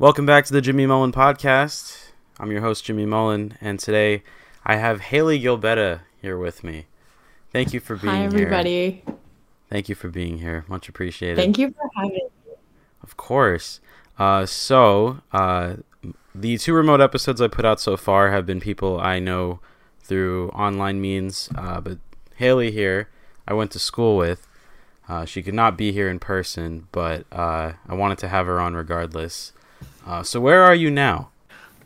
[0.00, 2.10] Welcome back to the Jimmy Mullen podcast.
[2.38, 4.22] I'm your host, Jimmy Mullen, and today
[4.64, 6.86] I have Haley Gielbeda here with me.
[7.52, 8.26] Thank you for being Hi, here.
[8.26, 9.02] everybody.
[9.68, 10.64] Thank you for being here.
[10.68, 11.36] Much appreciated.
[11.36, 12.28] Thank you for having me.
[13.02, 13.80] Of course.
[14.20, 15.78] Uh, so, uh,
[16.32, 19.58] the two remote episodes I put out so far have been people I know
[20.00, 21.98] through online means, uh, but
[22.36, 23.08] Haley here,
[23.48, 24.46] I went to school with.
[25.08, 28.60] Uh, she could not be here in person, but uh, I wanted to have her
[28.60, 29.52] on regardless.
[30.08, 31.28] Uh, so, where are you now?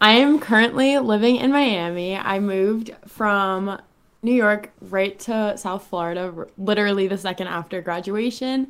[0.01, 2.17] I am currently living in Miami.
[2.17, 3.81] I moved from
[4.23, 8.69] New York right to South Florida, literally the second after graduation.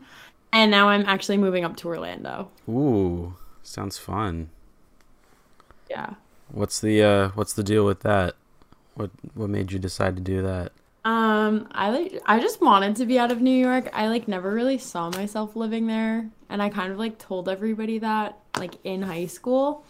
[0.54, 2.50] And now I'm actually moving up to Orlando.
[2.66, 4.48] Ooh, sounds fun.
[5.90, 6.14] Yeah.
[6.50, 8.36] What's the uh, what's the deal with that?
[8.94, 10.72] What what made you decide to do that?
[11.04, 13.88] Um, I like I just wanted to be out of New York.
[13.92, 17.98] I like never really saw myself living there, and I kind of like told everybody
[17.98, 19.84] that like in high school.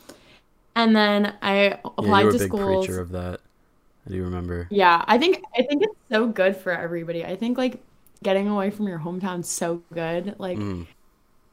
[0.74, 2.86] And then I yeah, applied were to schools.
[2.86, 3.40] preacher of that.
[4.06, 4.68] I do remember.
[4.70, 7.24] Yeah, I think I think it's so good for everybody.
[7.24, 7.82] I think like
[8.22, 10.36] getting away from your hometown's so good.
[10.38, 10.86] Like Mm.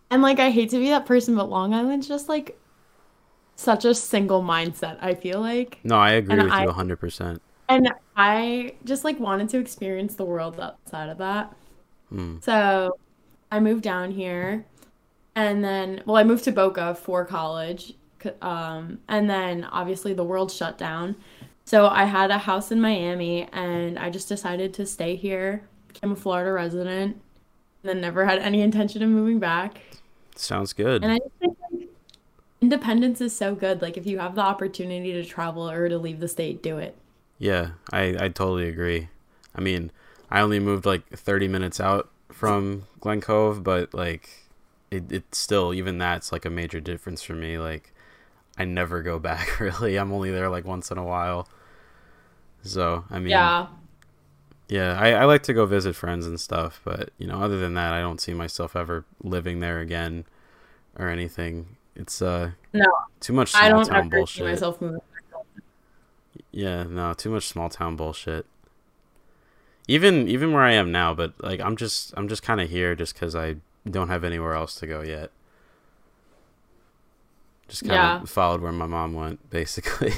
[0.09, 2.57] and like I hate to be that person, but Long Island's just like
[3.57, 5.79] such a single mindset, I feel like.
[5.83, 7.41] No, I agree And with I- you hundred percent.
[7.69, 11.55] And I just like wanted to experience the world outside of that.
[12.11, 12.43] Mm.
[12.43, 12.97] So
[13.51, 14.65] I moved down here
[15.35, 17.93] and then well I moved to Boca for college.
[18.41, 21.15] Um and then obviously the world shut down.
[21.63, 26.11] So I had a house in Miami and I just decided to stay here, became
[26.11, 27.21] a Florida resident,
[27.83, 29.79] and then never had any intention of moving back.
[30.35, 31.03] Sounds good.
[31.03, 31.89] And I just think like
[32.61, 33.83] independence is so good.
[33.83, 36.95] Like if you have the opportunity to travel or to leave the state, do it.
[37.39, 39.09] Yeah, I, I totally agree.
[39.55, 39.91] I mean,
[40.29, 44.29] I only moved like 30 minutes out from Glen Cove, but like
[44.91, 47.57] it, it still, even that's like a major difference for me.
[47.57, 47.93] Like,
[48.57, 49.97] I never go back really.
[49.97, 51.47] I'm only there like once in a while.
[52.63, 53.67] So, I mean, Yeah.
[54.67, 57.73] yeah, I, I like to go visit friends and stuff, but you know, other than
[57.73, 60.25] that, I don't see myself ever living there again
[60.97, 61.77] or anything.
[61.95, 62.85] It's uh No,
[63.21, 64.99] too much small I don't town ever see myself moving.
[66.51, 68.45] Yeah, no, too much small town bullshit.
[69.87, 72.95] Even even where I am now, but like I'm just I'm just kind of here
[72.95, 73.55] just because I
[73.89, 75.31] don't have anywhere else to go yet.
[77.67, 78.25] Just kind of Yeah.
[78.25, 80.13] followed where my mom went, basically.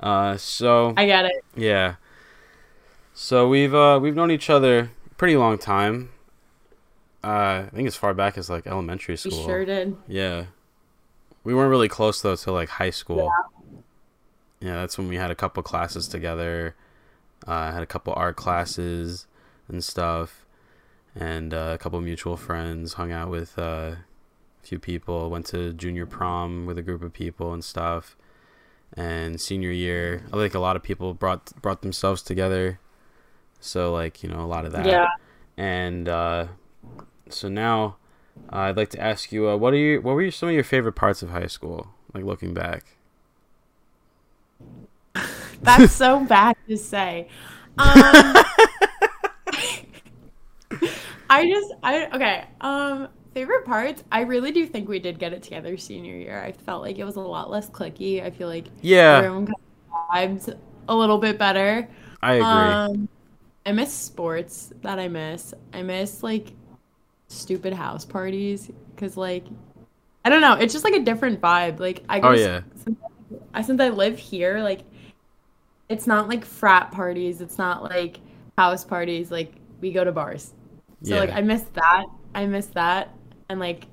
[0.00, 1.44] Uh, so I got it.
[1.56, 1.94] yeah,
[3.14, 6.10] so we've uh we've known each other pretty long time.
[7.22, 9.44] Uh, I think as far back as like elementary We school.
[9.46, 9.96] sure did.
[10.06, 10.46] Yeah.
[11.42, 13.30] We weren't really close though till like high school.
[13.32, 13.53] Yeah,
[14.72, 16.74] that's when we had a couple classes together.
[17.46, 19.26] Uh, had a couple art classes
[19.68, 20.46] and stuff,
[21.14, 22.94] and uh, a couple mutual friends.
[22.94, 23.96] Hung out with uh, a
[24.62, 25.30] few people.
[25.30, 28.16] Went to junior prom with a group of people and stuff.
[28.96, 32.78] And senior year, I think a lot of people brought brought themselves together.
[33.60, 34.86] So like you know a lot of that.
[34.86, 35.08] Yeah.
[35.56, 36.46] And uh,
[37.28, 37.96] so now,
[38.52, 40.00] uh, I'd like to ask you, uh, what are you?
[40.00, 41.88] What were your, some of your favorite parts of high school?
[42.12, 42.93] Like looking back.
[45.62, 47.28] That's so bad to say.
[47.76, 48.36] Um,
[51.30, 52.44] I just, I okay.
[52.60, 54.04] Um, favorite parts.
[54.12, 56.42] I really do think we did get it together senior year.
[56.42, 58.22] I felt like it was a lot less clicky.
[58.22, 60.58] I feel like Yeah, everyone kind of vibes
[60.88, 61.88] a little bit better.
[62.22, 62.44] I agree.
[62.44, 63.08] Um,
[63.66, 64.72] I miss sports.
[64.82, 65.54] That I miss.
[65.72, 66.52] I miss like
[67.28, 69.44] stupid house parties because like
[70.24, 70.54] I don't know.
[70.54, 71.80] It's just like a different vibe.
[71.80, 72.98] Like I oh yeah, since
[73.52, 74.80] I since I live here, like
[75.88, 78.20] it's not like frat parties, it's not like
[78.56, 80.52] house parties, like we go to bars.
[81.02, 82.04] So yeah, like I miss that.
[82.34, 83.14] I miss that.
[83.48, 83.86] And like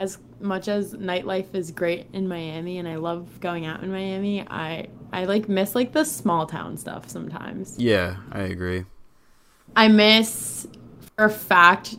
[0.00, 4.42] as much as nightlife is great in Miami and I love going out in Miami,
[4.48, 7.76] I I like miss like the small town stuff sometimes.
[7.78, 8.16] yeah.
[8.32, 8.84] I agree.
[9.76, 10.66] I miss
[11.16, 11.96] for a fact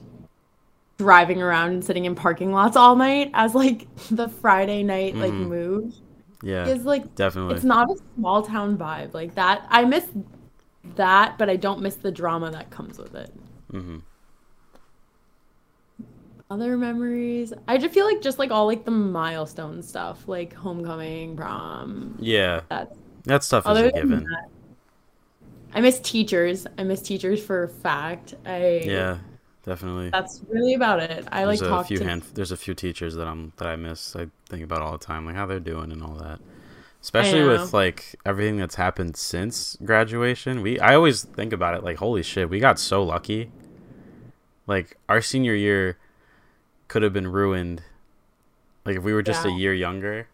[0.98, 5.34] driving around and sitting in parking lots all night as like the Friday night like
[5.34, 5.48] Mhm.
[5.50, 5.94] move.
[6.46, 7.56] Yeah, Is like definitely.
[7.56, 9.66] it's not a small town vibe like that.
[9.70, 10.06] I miss
[10.96, 13.32] that, but I don't miss the drama that comes with it.
[13.72, 13.98] hmm
[16.50, 21.36] Other memories, I just feel like just like all like the milestone stuff, like homecoming,
[21.36, 22.18] prom.
[22.20, 22.94] Yeah, That
[23.24, 24.24] that stuff is a given.
[24.24, 24.50] that,
[25.74, 26.68] I miss teachers.
[26.78, 28.36] I miss teachers for a fact.
[28.46, 29.18] I Yeah,
[29.66, 30.10] definitely.
[30.10, 31.28] That's really about it.
[31.32, 32.24] I like there's a talk few to hand.
[32.34, 34.16] There's a few teachers that I'm that I miss.
[34.16, 36.40] I think about all the time, like how they're doing and all that.
[37.02, 40.62] Especially with like everything that's happened since graduation.
[40.64, 43.52] We I always think about it like holy shit, we got so lucky.
[44.66, 45.98] Like our senior year
[46.88, 47.84] could have been ruined
[48.86, 50.28] Like if we were just a year younger,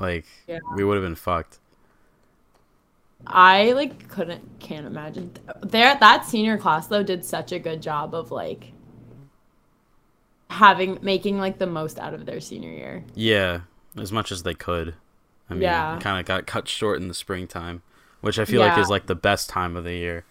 [0.00, 0.58] like Yeah.
[0.74, 1.59] we would have been fucked.
[3.26, 5.32] I like couldn't can't imagine
[5.62, 8.72] there that senior class though did such a good job of like
[10.48, 13.04] having making like the most out of their senior year.
[13.14, 13.60] Yeah,
[13.96, 14.94] as much as they could.
[15.48, 15.98] I mean, Yeah.
[16.00, 17.82] kind of got cut short in the springtime,
[18.20, 20.24] which I feel like is like the best time of the year.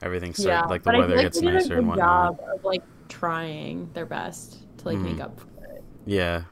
[0.00, 2.38] Everything started, yeah, like the but weather feel gets nicer a and whatnot.
[2.38, 5.22] job of like trying their best to like make Mhm.
[5.22, 5.82] up for it.
[6.06, 6.44] Yeah,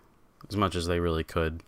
[0.49, 1.63] as much as they really could.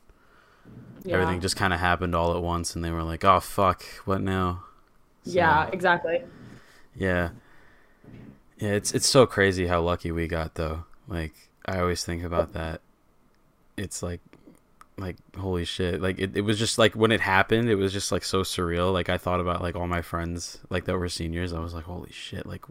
[1.05, 1.15] Yeah.
[1.15, 4.21] Everything just kind of happened all at once, and they were like, "Oh fuck, what
[4.21, 4.65] now?"
[5.25, 6.23] So, Yeah, exactly.
[6.97, 7.31] Yeah.
[8.59, 10.85] Yeah, it's it's so crazy how lucky we got though.
[11.07, 11.33] Like
[11.65, 12.81] I always think about that.
[13.77, 14.21] It's like
[14.97, 16.01] like holy shit.
[16.03, 18.93] Like it, it was just like when it happened, it was just like so surreal.
[18.93, 21.53] Like I thought about like all my friends like that were seniors.
[21.53, 22.65] I was like, holy shit, like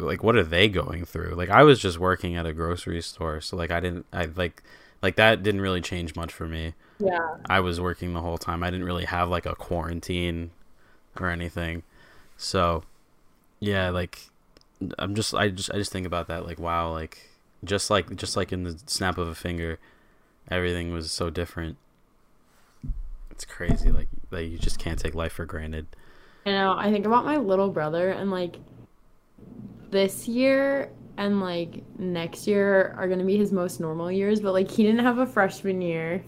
[0.00, 1.34] like what are they going through?
[1.36, 4.62] Like I was just working at a grocery store, so like I didn't I like
[5.04, 6.72] like that didn't really change much for me.
[6.98, 7.36] Yeah.
[7.44, 8.62] I was working the whole time.
[8.62, 10.50] I didn't really have like a quarantine
[11.20, 11.82] or anything.
[12.38, 12.84] So,
[13.60, 14.30] yeah, like
[14.98, 17.18] I'm just I just I just think about that like wow, like
[17.64, 19.78] just like just like in the snap of a finger,
[20.50, 21.76] everything was so different.
[23.30, 25.86] It's crazy like like you just can't take life for granted.
[26.46, 28.56] You know, I think about my little brother and like
[29.90, 34.70] this year and like next year are gonna be his most normal years, but like
[34.70, 36.24] he didn't have a freshman year.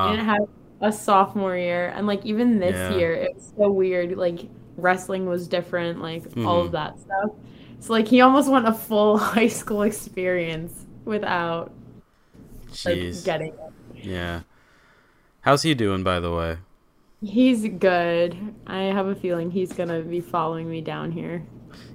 [0.00, 0.48] He Uh didn't have
[0.80, 1.88] a sophomore year.
[1.96, 2.90] And like even this Yeah.
[2.90, 4.16] year it was so weird.
[4.16, 6.66] Like wrestling was different, like all Mhm.
[6.66, 7.30] of that stuff.
[7.80, 11.72] So like he almost went a full high school experience without
[12.84, 13.72] like getting it.
[14.02, 14.42] Yeah.
[15.40, 16.58] How's he doing by the way?
[17.22, 18.36] He's good.
[18.66, 21.44] I have a feeling he's gonna be following me down here.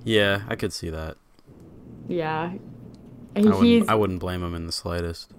[0.04, 1.18] Yeah, I could see that.
[2.07, 2.53] Yeah.
[3.36, 5.31] I wouldn't I wouldn't blame him in the slightest.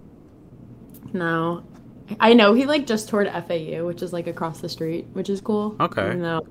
[1.13, 1.65] no.
[2.21, 5.41] I know he like just toured FAU, which is like across the street, which is
[5.41, 5.77] cool.
[5.81, 6.07] Okay.
[6.07, 6.47] Even though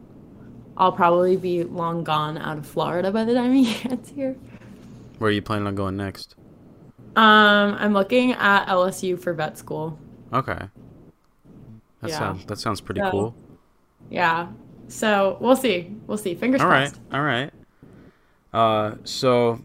[0.78, 4.36] I'll probably be long gone out of Florida by the time he gets here.
[5.20, 6.36] Where are you planning on going next?
[7.16, 10.00] Um, I'm looking at LSU for vet school.
[10.34, 10.58] Okay.
[12.02, 12.18] That Yeah.
[12.18, 13.36] sounds that sounds pretty So, cool.
[14.10, 14.48] Yeah.
[14.88, 15.94] So we'll see.
[16.08, 16.34] We'll see.
[16.34, 17.02] Fingers All right, crossed.
[17.14, 17.52] all right.
[18.54, 19.60] Uh, so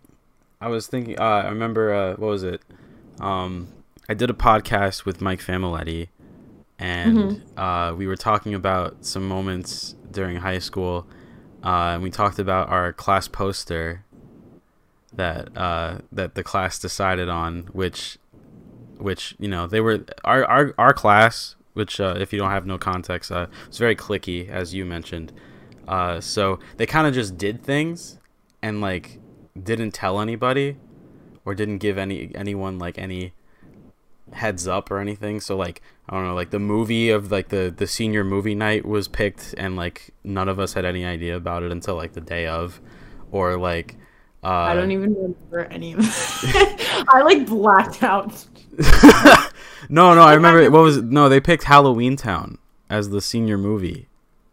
[0.66, 1.16] I was thinking.
[1.16, 1.94] Uh, I remember.
[1.94, 2.60] Uh, what was it?
[3.20, 3.68] Um,
[4.08, 6.08] I did a podcast with Mike Familetti,
[6.76, 7.58] and Mm-hmm.
[7.58, 11.06] uh, we were talking about some moments during high school,
[11.62, 14.04] uh, and we talked about our class poster
[15.12, 18.18] that uh, that the class decided on, which
[18.98, 22.66] which you know they were our our our class, which uh, if you don't have
[22.66, 25.32] no context, uh, was very clicky as you mentioned.
[25.86, 28.18] Uh, so they kind of just did things
[28.62, 29.20] and like
[29.62, 30.76] didn't tell anybody
[31.44, 33.32] or didn't give any anyone like any
[34.32, 35.40] heads up or anything.
[35.40, 38.84] So like I don't know, like the movie of like the the senior movie night
[38.84, 42.20] was picked and like none of us had any idea about it until like the
[42.20, 42.80] day of,
[43.30, 43.96] or like.
[44.44, 47.06] Uh, I don't even remember any of it.
[47.08, 48.46] I like blacked out.
[49.88, 50.70] no, no, I remember.
[50.70, 51.28] What was no?
[51.28, 52.58] They picked Halloween Town
[52.88, 54.08] as the senior movie.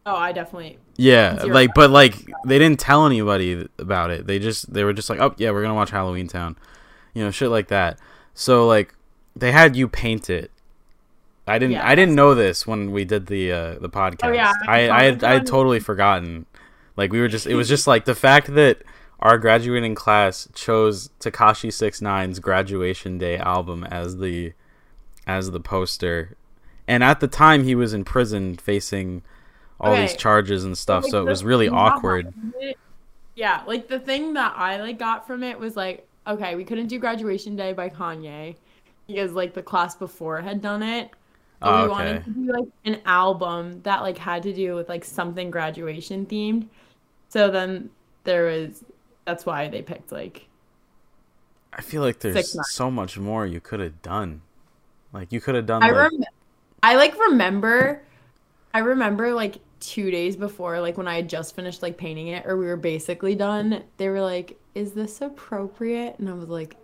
[0.06, 0.80] Oh, I definitely.
[0.96, 1.54] Yeah, Zero.
[1.54, 4.28] like, but like they didn't tell anybody about it.
[4.28, 6.56] They just they were just like, oh yeah, we're gonna watch Halloween Town,
[7.14, 8.00] you know, shit like that.
[8.34, 8.94] So like
[9.36, 10.52] they had you paint it.
[11.48, 11.88] I didn't Yeah.
[11.88, 14.30] I didn't know this when we did the uh, the podcast.
[14.30, 16.46] Oh, yeah, I I had, I had totally forgotten.
[16.96, 18.84] Like we were just it was just like the fact that
[19.20, 24.54] our graduating class chose Tekashi 69's graduation day album as the
[25.26, 26.38] as the poster.
[26.88, 29.24] And at the time he was in prison facing
[29.84, 32.34] all these charges and stuff, Like, so it was really awkward.
[32.60, 32.78] it-
[33.36, 36.88] Yeah, like the thing that I like got from it was like, okay, we couldn't
[36.88, 38.56] do graduation day by Kanye
[39.08, 41.10] because like the class before had done it.
[41.60, 41.90] But Oh, we okay.
[41.92, 46.26] wanted to do like an album that like had to do with like something graduation
[46.26, 46.68] themed.
[47.30, 47.90] So then
[48.24, 48.84] there was
[49.26, 50.48] that's why they picked like
[51.76, 54.42] I feel like there's so much more you could have done.
[55.12, 56.24] Like you could have done I like rem-
[56.84, 58.04] I like remember
[58.74, 62.46] I remember like 2 days before like when I had just finished like painting it
[62.46, 66.78] or we were basically done, they were like, "Is this appropriate?" And I was like,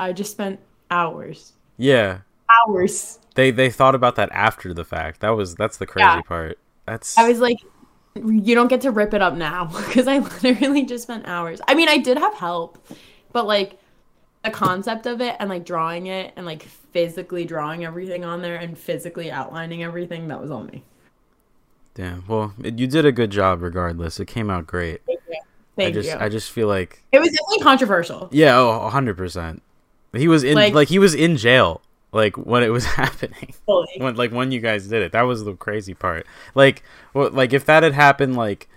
[0.00, 1.52] I just spent hours.
[1.76, 2.20] yeah.
[2.48, 3.18] Hours.
[3.34, 5.20] They they thought about that after the fact.
[5.20, 6.22] That was that's the crazy Yeah.
[6.22, 6.58] part.
[6.86, 7.58] That's I was like,
[8.14, 11.60] you don't get to rip it up now because I literally just spent hours.
[11.68, 12.78] I mean, I did have help,
[13.32, 13.80] but like
[14.44, 18.56] the concept of it and like drawing it and like physically drawing everything on there
[18.56, 20.84] and physically outlining everything, that was on me.
[21.96, 22.24] Damn.
[22.28, 24.20] Well, it, you did a good job regardless.
[24.20, 25.00] It came out great.
[25.04, 25.88] Thank you.
[25.88, 26.16] I just you.
[26.18, 28.28] I just feel like it was definitely controversial.
[28.30, 29.60] yeah, oh, 100%.
[30.14, 31.80] He was in like, Like- he was in jail
[32.12, 33.52] like when it was happening.
[33.66, 35.12] When like when you guys did it.
[35.12, 36.26] That was the crazy part.
[36.54, 38.68] Like well, like if that had happened like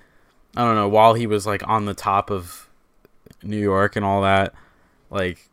[0.57, 2.67] I don't know, while he was like on the top of
[3.43, 4.53] New York and all that,
[5.09, 5.47] like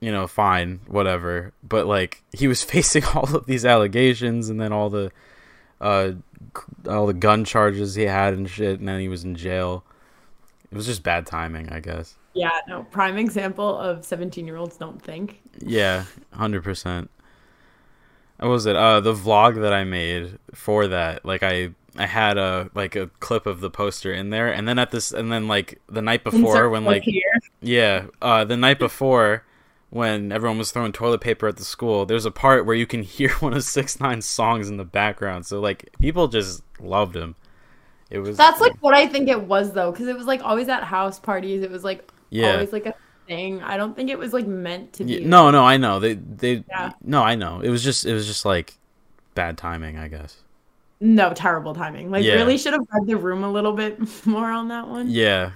[0.00, 1.52] you know, fine, whatever.
[1.62, 5.10] But like he was facing all of these allegations and then all the
[5.80, 6.12] uh
[6.88, 9.84] all the gun charges he had and shit and then he was in jail.
[10.70, 12.16] It was just bad timing, I guess.
[12.32, 12.84] Yeah, no.
[12.84, 15.40] Prime example of 17 year olds don't think.
[15.58, 17.10] Yeah, hundred percent.
[18.38, 18.76] What was it?
[18.76, 23.08] Uh, the vlog that I made for that, like I, I had a like a
[23.18, 26.24] clip of the poster in there, and then at this, and then like the night
[26.24, 27.22] before Insert when like here.
[27.60, 29.44] yeah, uh, the night before
[29.90, 33.02] when everyone was throwing toilet paper at the school, there's a part where you can
[33.02, 35.46] hear one of Six Nine's songs in the background.
[35.46, 37.34] So like people just loved him.
[38.08, 40.68] It was That's like what I think it was though, because it was like always
[40.68, 41.62] at house parties.
[41.62, 42.52] It was like yeah.
[42.52, 42.94] always like a
[43.28, 43.62] thing.
[43.62, 45.14] I don't think it was like meant to be.
[45.14, 46.00] Yeah, no, no, I know.
[46.00, 46.92] They they Yeah.
[47.02, 47.60] no, I know.
[47.60, 48.76] It was just it was just like
[49.34, 50.36] bad timing, I guess.
[51.00, 52.10] No, terrible timing.
[52.10, 52.34] Like Yeah.
[52.34, 55.08] really should have read the room a little bit more on that one.
[55.08, 55.52] Yeah.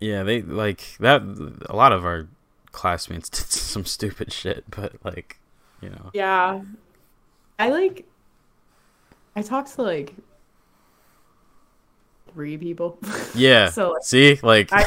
[0.00, 1.22] Yeah, they like that
[1.70, 2.28] a lot of our
[2.74, 5.38] classmates did some stupid shit, but like,
[5.80, 6.10] you know.
[6.12, 6.60] Yeah.
[7.58, 8.04] I like
[9.36, 10.14] I talked to like
[12.32, 12.98] three people.
[13.34, 13.70] Yeah.
[13.70, 14.38] So, like, See?
[14.42, 14.86] Like I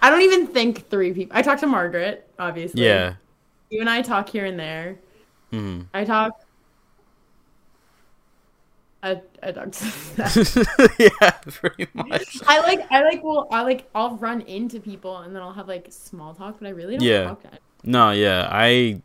[0.00, 1.36] I don't even think three people.
[1.36, 2.84] I talked to Margaret, obviously.
[2.84, 3.14] Yeah.
[3.70, 4.98] You and I talk here and there.
[5.52, 5.86] Mhm.
[5.94, 6.43] I talk
[9.04, 12.38] Talk to yeah, pretty much.
[12.46, 15.68] I like I like well I like I'll run into people and then I'll have
[15.68, 17.24] like small talk, but I really don't Yeah.
[17.24, 17.60] talk to anyone.
[17.84, 18.48] No, yeah.
[18.50, 19.02] I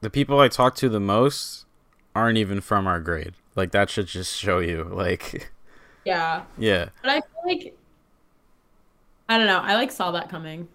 [0.00, 1.66] the people I talk to the most
[2.14, 3.32] aren't even from our grade.
[3.56, 5.50] Like that should just show you like
[6.04, 6.42] Yeah.
[6.56, 6.90] yeah.
[7.02, 7.76] But I feel like
[9.28, 10.68] I don't know, I like saw that coming.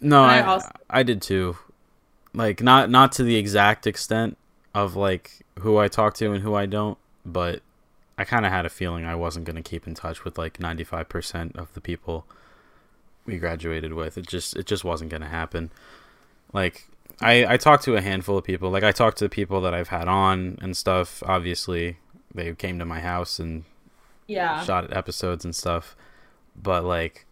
[0.00, 1.56] No, I I also- I did too.
[2.34, 4.36] Like not not to the exact extent
[4.74, 7.60] of like who I talk to and who I don't, but
[8.20, 10.58] I kind of had a feeling I wasn't going to keep in touch with like
[10.58, 12.26] 95% of the people
[13.26, 14.18] we graduated with.
[14.18, 15.70] It just it just wasn't going to happen.
[16.52, 16.86] Like
[17.20, 18.70] I I talked to a handful of people.
[18.70, 21.22] Like I talked to the people that I've had on and stuff.
[21.26, 21.98] Obviously,
[22.34, 23.64] they came to my house and
[24.26, 24.62] Yeah.
[24.64, 25.96] shot episodes and stuff
[26.62, 27.26] but like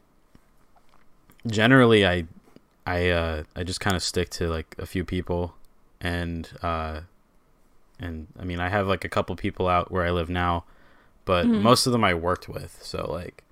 [1.46, 2.24] generally i
[2.86, 5.54] i uh i just kind of stick to like a few people
[6.00, 7.00] and uh
[8.00, 10.64] and i mean i have like a couple people out where i live now
[11.28, 11.60] but Mhm.
[11.62, 13.44] most of them i worked with so like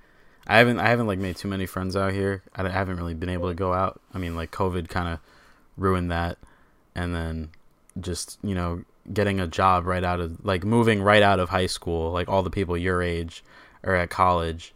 [0.46, 2.42] i haven't i haven't like made too many friends out here.
[2.56, 4.00] I haven't really been able to go out.
[4.14, 5.18] I mean like covid kind of
[5.76, 6.38] ruined that
[6.94, 7.50] and then
[8.00, 11.66] just you know getting a job right out of like moving right out of high
[11.76, 13.44] school like all the people your age
[13.84, 14.72] are at college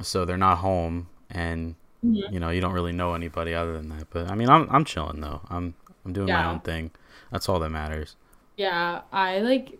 [0.00, 1.74] so they're not home and
[2.04, 2.32] Mhm.
[2.32, 4.84] you know you don't really know anybody other than that but i mean i'm i'm
[4.84, 5.40] chilling though.
[5.50, 5.74] I'm
[6.04, 6.90] i'm doing my own thing.
[7.30, 8.16] That's all that matters.
[8.56, 9.78] Yeah, I like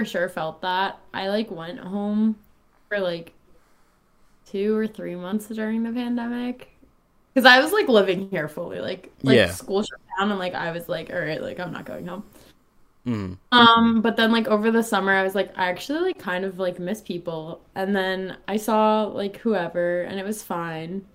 [0.00, 0.98] for sure felt that.
[1.12, 2.36] I like went home
[2.88, 3.34] for like
[4.46, 6.68] two or three months during the pandemic.
[7.34, 9.46] Cause I was like living here fully, like like Yeah.
[9.46, 12.24] school shut down, and like I was like, all right, like I'm not going home.
[13.06, 13.38] mm.
[13.52, 16.58] Um, but then like over the summer, I was like, I actually like kind of
[16.58, 21.06] like miss people, and then I saw like whoever, and it was fine.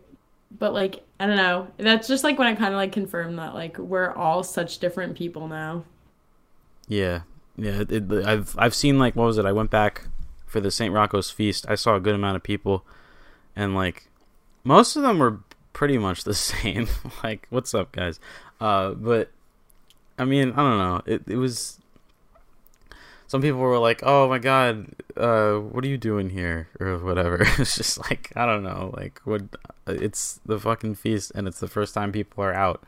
[0.51, 3.55] But like I don't know, that's just like when I kind of like confirmed that
[3.55, 5.85] like we're all such different people now.
[6.87, 7.21] yeah
[7.57, 9.45] yeah it, i've i've seen like what was it?
[9.45, 10.07] I went back
[10.45, 11.65] for the st rocco's feast.
[11.69, 12.85] I saw a good amount of people
[13.55, 14.07] and like
[14.63, 15.39] most of them were
[15.74, 16.88] pretty much the same.
[17.24, 18.19] Like what's up guys?
[18.59, 19.31] Uh but
[20.17, 21.01] i mean i don't know.
[21.05, 21.79] It, it was
[23.27, 26.69] some people were like oh my god uh what are you doing here?
[26.79, 27.45] or whatever.
[27.57, 29.43] It's just like i don't know like what
[29.88, 32.83] it's the fucking feast and it's the first time people are out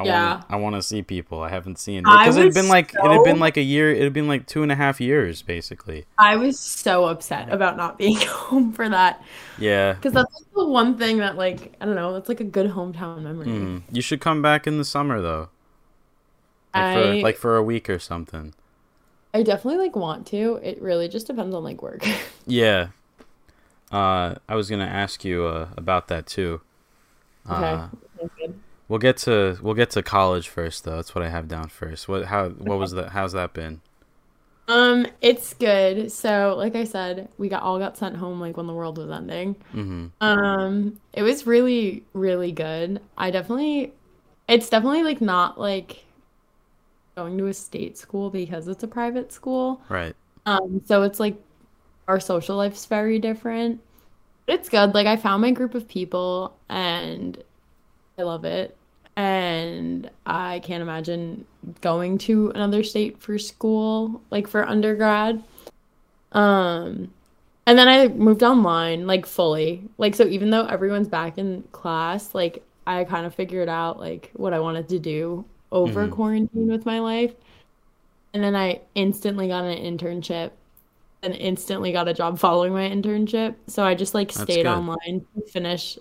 [0.00, 0.30] I Yeah.
[0.34, 3.10] want I want to see people I haven't seen because it had been like it
[3.10, 3.92] had been like a year.
[3.92, 6.06] It had been like two and a half years, basically.
[6.18, 9.22] I was so upset about not being home for that
[9.58, 9.92] Yeah.
[9.92, 12.70] because that's like the one thing that like I don't know, that's like a good
[12.70, 13.46] hometown memory.
[13.48, 13.82] Mm.
[13.92, 15.48] You should come back in the summer though,
[16.74, 18.54] like I for like for a week or something.
[19.34, 20.58] I definitely like want to.
[20.62, 22.06] It really just depends on like work.
[22.46, 22.88] Yeah.
[23.92, 26.60] Uh, I was gonna ask you uh, about that too.
[27.48, 27.64] okay.
[27.64, 27.88] Uh.
[28.90, 30.96] We'll get to we'll get to college first though.
[30.96, 32.08] That's what I have down first.
[32.08, 33.10] What how what was that?
[33.10, 33.80] How's that been?
[34.68, 36.12] Um, it's good.
[36.12, 39.10] So, like I said, we got all got sent home like when the world was
[39.10, 39.56] ending.
[39.74, 40.06] Mm-hmm.
[40.20, 43.00] Um, it was really, really good.
[43.18, 43.92] I definitely,
[44.48, 46.04] it's definitely like not like
[47.16, 49.82] going to a state school because it's a private school.
[49.88, 50.14] Right.
[50.46, 51.36] Um, so it's like
[52.06, 53.80] our social life's very different.
[54.46, 54.94] It's good.
[54.94, 57.42] Like I found my group of people and
[58.16, 58.76] I love it.
[59.20, 61.44] And I can't imagine
[61.82, 65.42] going to another state for school, like for undergrad.
[66.32, 67.12] Um,
[67.66, 69.82] and then I moved online, like fully.
[69.98, 74.30] Like, so even though everyone's back in class, like, I kind of figured out, like,
[74.34, 76.12] what I wanted to do over Mhm.
[76.12, 77.34] quarantine with my life.
[78.32, 80.52] And then I instantly got an internship
[81.22, 83.54] and instantly got a job following my internship.
[83.66, 84.66] So I just, like, That's stayed good.
[84.66, 85.98] online to finish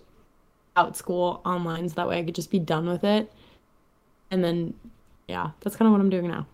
[0.75, 3.31] out school online so that way I could just be done with it.
[4.31, 4.73] And then,
[5.27, 6.45] yeah, that's kind of what I'm doing now.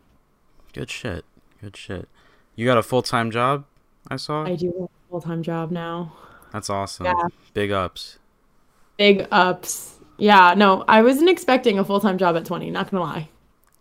[0.73, 1.25] Good shit.
[1.61, 2.07] Good shit.
[2.55, 3.65] You got a full time job?
[4.09, 4.45] I saw.
[4.45, 6.13] I do have a full time job now.
[6.51, 7.05] That's awesome.
[7.07, 7.27] Yeah.
[7.53, 8.19] Big ups.
[8.97, 9.97] Big ups.
[10.17, 13.29] Yeah, no, I wasn't expecting a full time job at 20, not gonna lie.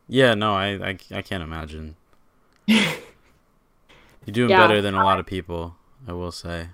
[0.09, 1.95] Yeah, no, I I, I can't imagine.
[2.67, 4.59] You're doing Yeah.
[4.67, 5.77] better than a lot of people,
[6.09, 6.69] I will say.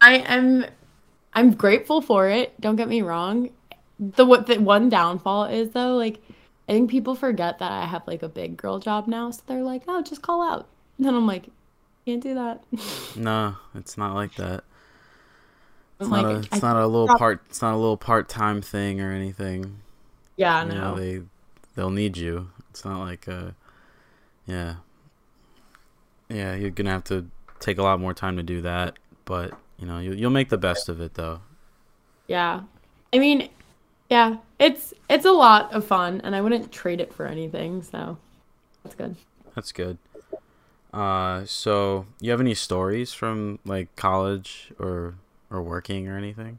[0.00, 0.66] I am
[1.32, 3.50] I'm grateful for it, don't get me wrong.
[3.98, 6.18] The what the one downfall is though, like
[6.68, 9.62] I think people forget that I have like a big girl job now, so they're
[9.62, 11.48] like, "Oh, just call out." And then I'm like,
[12.06, 12.62] "Can't do that."
[13.16, 14.64] No, it's not like that.
[16.00, 17.96] It's I'm not like, a it's I- not a little part it's not a little
[17.96, 19.80] part time thing or anything.
[20.36, 20.74] yeah, you no.
[20.80, 21.22] know, they
[21.74, 22.50] they'll need you.
[22.70, 23.50] It's not like uh
[24.46, 24.76] yeah.
[26.28, 27.26] Yeah, you're gonna have to
[27.58, 30.58] take a lot more time to do that, but you know, you you'll make the
[30.58, 31.40] best of it though.
[32.26, 32.62] Yeah.
[33.12, 33.48] I mean,
[34.08, 38.18] yeah, it's it's a lot of fun and I wouldn't trade it for anything, so
[38.84, 39.16] that's good.
[39.54, 39.98] That's good.
[40.92, 45.14] Uh so you have any stories from like college or
[45.50, 46.58] or working or anything?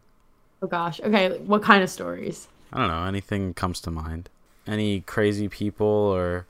[0.61, 0.99] Oh gosh.
[1.01, 2.47] Okay, what kind of stories?
[2.73, 4.29] I don't know, anything comes to mind.
[4.65, 6.47] Any crazy people or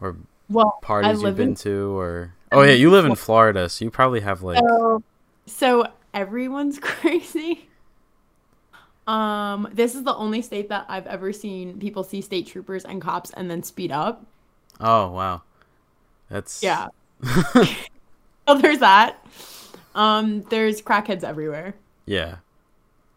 [0.00, 0.16] or
[0.48, 3.90] Well, parties you've been in to or Oh yeah, you live in Florida, so you
[3.90, 5.02] probably have like so,
[5.46, 7.68] so everyone's crazy.
[9.06, 13.02] Um, this is the only state that I've ever seen people see state troopers and
[13.02, 14.24] cops and then speed up.
[14.80, 15.42] Oh wow.
[16.30, 16.88] That's Yeah.
[18.46, 19.26] So there's that.
[19.94, 21.74] Um, there's crackheads everywhere.
[22.06, 22.36] yeah.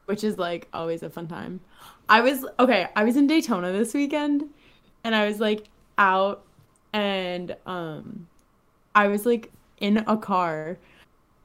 [0.06, 1.60] which is like always a fun time.
[2.08, 4.46] I was okay, I was in Daytona this weekend
[5.04, 6.44] and I was like out
[6.94, 8.28] and um
[8.96, 10.78] I was like in a car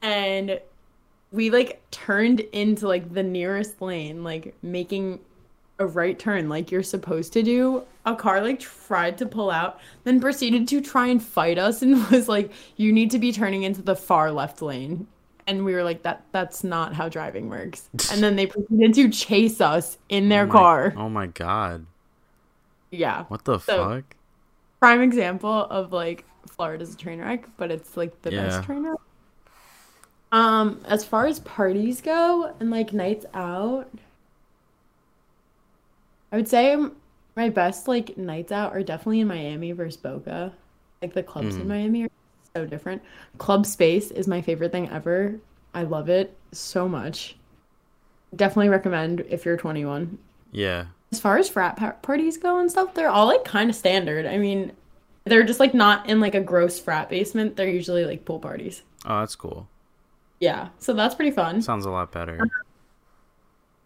[0.01, 0.59] and
[1.33, 5.19] we like turned into like the nearest lane, like making
[5.79, 7.83] a right turn like you're supposed to do.
[8.05, 12.07] A car like tried to pull out, then proceeded to try and fight us and
[12.11, 15.07] was like, You need to be turning into the far left lane.
[15.47, 17.89] And we were like, That that's not how driving works.
[18.11, 20.93] And then they proceeded to chase us in their Oh my- car.
[20.95, 21.85] Oh my god.
[22.91, 23.23] Yeah.
[23.29, 24.15] What the So- fuck?
[24.79, 28.43] Prime example of like Florida's a train wreck, but it's like the Yeah.
[28.49, 28.99] best train wreck.
[30.33, 33.87] Um, as far as parties go and like nights out,
[36.31, 36.75] I would say
[37.35, 40.51] my best like nights out are definitely in Miami versus Boca.
[41.01, 41.61] Like the clubs Mhm.
[41.61, 42.09] in Miami are
[42.55, 43.01] so different.
[43.37, 45.35] Club space is my favorite thing ever.
[45.73, 47.35] I love it so much.
[48.35, 50.17] Definitely recommend if you're 21.
[50.51, 50.85] Yeah.
[51.11, 54.25] As far as frat pa- parties go and stuff, they're all like kind of standard.
[54.25, 54.71] I mean,
[55.25, 57.55] they're just like not in like a gross frat basement.
[57.55, 58.81] They're usually like pool parties.
[59.05, 59.67] Oh, that's cool.
[60.43, 61.61] Yeah, so that's pretty fun.
[61.61, 62.37] Sounds a lot better.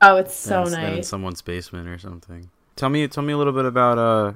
[0.01, 2.49] Oh, it's so than in someone's basement or something.
[2.75, 4.33] Tell me tell me a little bit about uh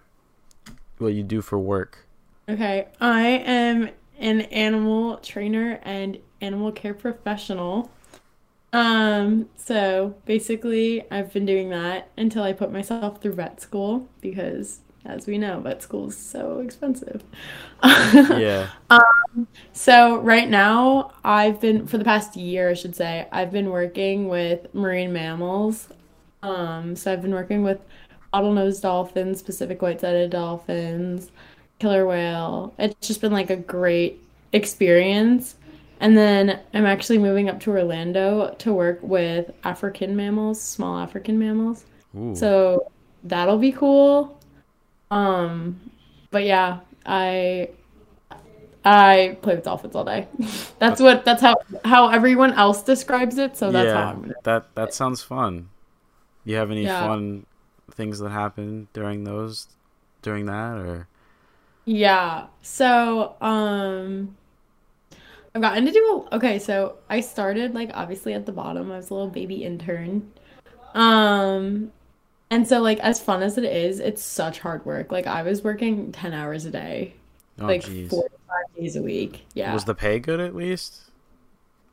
[0.99, 2.05] what you do for work.
[2.47, 7.89] Okay, I am an animal trainer and animal care professional.
[8.71, 14.81] Um, so basically, I've been doing that until I put myself through vet school because,
[15.05, 17.23] as we know, vet school is so expensive.
[17.83, 18.67] Yeah.
[19.73, 24.27] So right now, I've been for the past year, I should say, I've been working
[24.27, 25.87] with marine mammals.
[26.43, 27.79] Um, so I've been working with
[28.33, 31.31] bottlenose dolphins, Pacific white-sided dolphins,
[31.79, 32.73] killer whale.
[32.77, 34.21] It's just been like a great
[34.53, 35.55] experience.
[35.99, 41.37] And then I'm actually moving up to Orlando to work with African mammals, small African
[41.37, 41.85] mammals.
[42.17, 42.35] Ooh.
[42.35, 42.91] So
[43.23, 44.39] that'll be cool.
[45.11, 45.79] Um,
[46.31, 47.69] but yeah, I
[48.83, 50.27] I play with dolphins all day.
[50.79, 53.55] That's what that's how how everyone else describes it.
[53.55, 54.09] So that's how yeah.
[54.09, 54.33] I'm.
[54.43, 55.69] That that sounds fun.
[56.45, 56.87] You have any Yeah.
[56.87, 57.45] fun
[57.91, 59.67] things that happen during those
[60.23, 61.07] during that or
[61.85, 62.47] Yeah.
[62.61, 64.35] So um,
[65.53, 66.59] I've gotten to do a, okay.
[66.59, 68.91] So I started like obviously at the bottom.
[68.91, 70.31] I was a little baby intern.
[70.95, 71.91] Um,
[72.51, 75.11] and so like as fun as it is, it's such hard work.
[75.11, 77.15] Like I was working ten hours a day,
[77.59, 78.09] oh like jeez.
[78.09, 79.47] four to five days a week.
[79.55, 79.73] Yeah.
[79.73, 81.11] Was the pay good at least?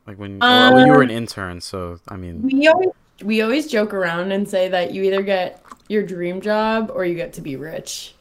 [0.07, 2.89] Like when oh, you were an Um, intern, so I mean We always
[3.23, 7.15] we always joke around and say that you either get your dream job or you
[7.15, 8.15] get to be rich.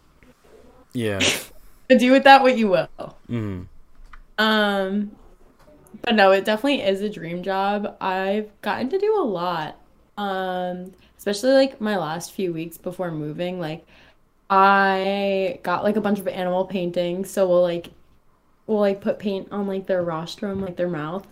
[0.92, 1.30] Yeah.
[1.88, 3.18] Do with that what you will.
[3.28, 3.62] hmm
[4.38, 5.16] Um,
[6.02, 7.96] but no, it definitely is a dream job.
[8.00, 9.80] I've gotten to do a lot.
[10.16, 13.86] Um, especially like my last few weeks before moving, like
[14.50, 17.90] I got like a bunch of animal paintings, so we'll like
[18.66, 21.26] we'll like put paint on like their rostrum, like their mouth,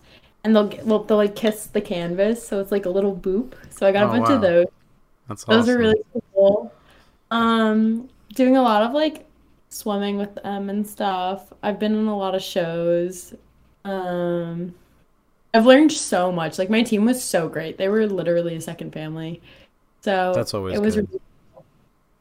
[0.45, 3.55] and they'll get, well, they'll like kiss the canvas, so it's like a little boop.
[3.71, 4.31] So I got a Oh, bunch wow.
[4.31, 4.67] of those.
[5.29, 5.71] That's Those awesome.
[5.71, 6.03] are really
[6.35, 6.73] cool.
[7.31, 9.27] Um, doing a lot of like
[9.71, 11.53] swimming with them and stuff.
[11.63, 13.35] I've been in a lot of shows.
[13.85, 14.75] Um,
[15.55, 16.59] I've learned so much.
[16.59, 17.79] Like my team was so great.
[17.79, 19.43] They were literally a second family.
[20.01, 21.09] So That's always it was good.
[21.09, 21.21] really
[21.53, 21.65] cool.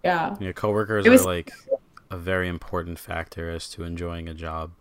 [0.04, 0.36] Yeah.
[0.40, 1.52] Yeah, coworkers was- are like
[2.12, 4.72] a very important factor as to enjoying a job.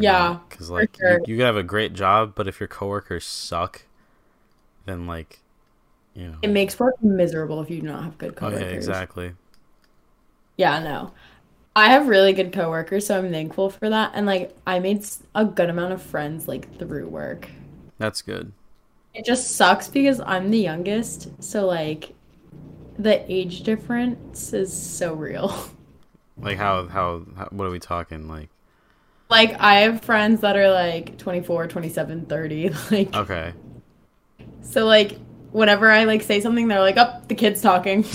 [0.00, 1.20] Yeah, because like sure.
[1.26, 3.82] you, you have a great job, but if your coworkers suck,
[4.86, 5.40] then like,
[6.14, 6.38] you know.
[6.42, 9.34] It makes work miserable if you do not have good Oh yeah, exactly.
[10.56, 11.12] Yeah, no.
[11.76, 14.12] I have really good coworkers, so I'm thankful for that.
[14.14, 17.50] And like I made a good amount of friends like through work.
[17.98, 18.52] That's good.
[19.14, 22.14] It just sucks because I'm the youngest, so like
[22.98, 25.70] the age difference is so real.
[26.36, 28.50] Like how how, how what are we talking like?
[29.28, 33.54] Like I have friends that are like 24, 27, 30, like Okay.
[34.62, 35.18] so like
[35.52, 38.04] whenever I like say something they're like, "Up, the kid's talking.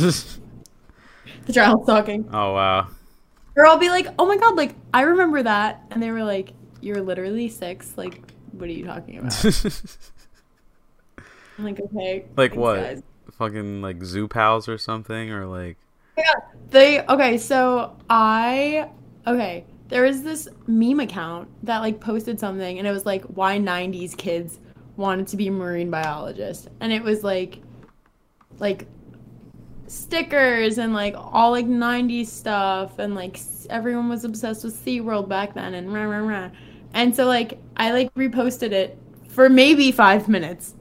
[1.46, 2.88] The child's talking." oh wow.
[3.56, 6.54] Or I'll be like, "Oh my god, like I remember that." And they were like,
[6.82, 7.98] "You're literally 6.
[7.98, 9.52] Like what are you talking about?"
[11.60, 12.76] I'm like, "Okay." like what?
[12.76, 15.78] guys." Fucking like zoo pals or something or like
[16.18, 16.34] Yeah.
[16.70, 18.90] They okay, so I
[19.28, 23.58] okay, there was this meme account that like posted something and it was like why
[23.58, 24.60] 90s kids
[24.98, 26.68] wanted to be marine biologists.
[26.80, 27.62] And it was like
[28.60, 28.88] like
[29.88, 35.54] stickers and like all like 90s stuff and like everyone was obsessed with SeaWorld back
[35.56, 36.50] then and rah rah rah.
[36.94, 38.98] And so like I like reposted it
[39.30, 40.76] for maybe 5 minutes.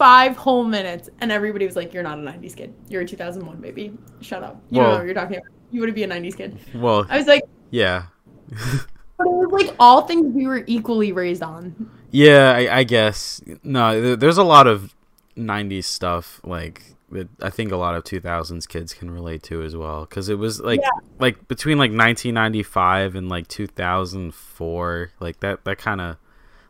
[0.00, 2.72] 5 whole minutes and everybody was like you're not a 90s kid.
[2.88, 3.92] You're a 2001 baby.
[4.22, 4.62] Shut up.
[4.70, 5.48] You don't Well- know what you're talking about.
[5.70, 6.58] You wouldn't be a 90s kid.
[6.74, 8.04] well I was like yeah.
[8.48, 11.90] but it was like all things we were equally raised on.
[12.10, 13.42] Yeah, I, I guess.
[13.62, 14.94] No, there's a lot of
[15.36, 19.76] 90s stuff like that I think a lot of 2000s kids can relate to as
[19.76, 20.88] well cuz it was like Yeah.
[21.18, 26.16] like between like 1995 and like 2004, like that that kind of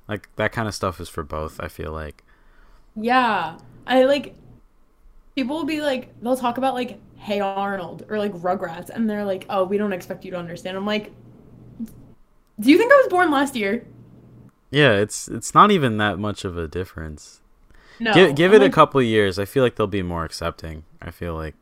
[0.09, 2.25] like that kind of stuff is for both, I feel like.
[2.96, 3.59] Yeah.
[3.87, 4.37] I like
[5.35, 9.24] people will be like they'll talk about like Hey Arnold or like Rugrats and they're
[9.24, 11.12] like, "Oh, we don't expect you to understand." I'm like,
[12.59, 13.85] "Do you think I was born last year?"
[14.70, 17.40] Yeah, it's it's not even that much of a difference.
[17.98, 18.12] No.
[18.14, 20.85] give give it a like, couple years, I feel like they'll be more accepting.
[21.03, 21.55] I feel like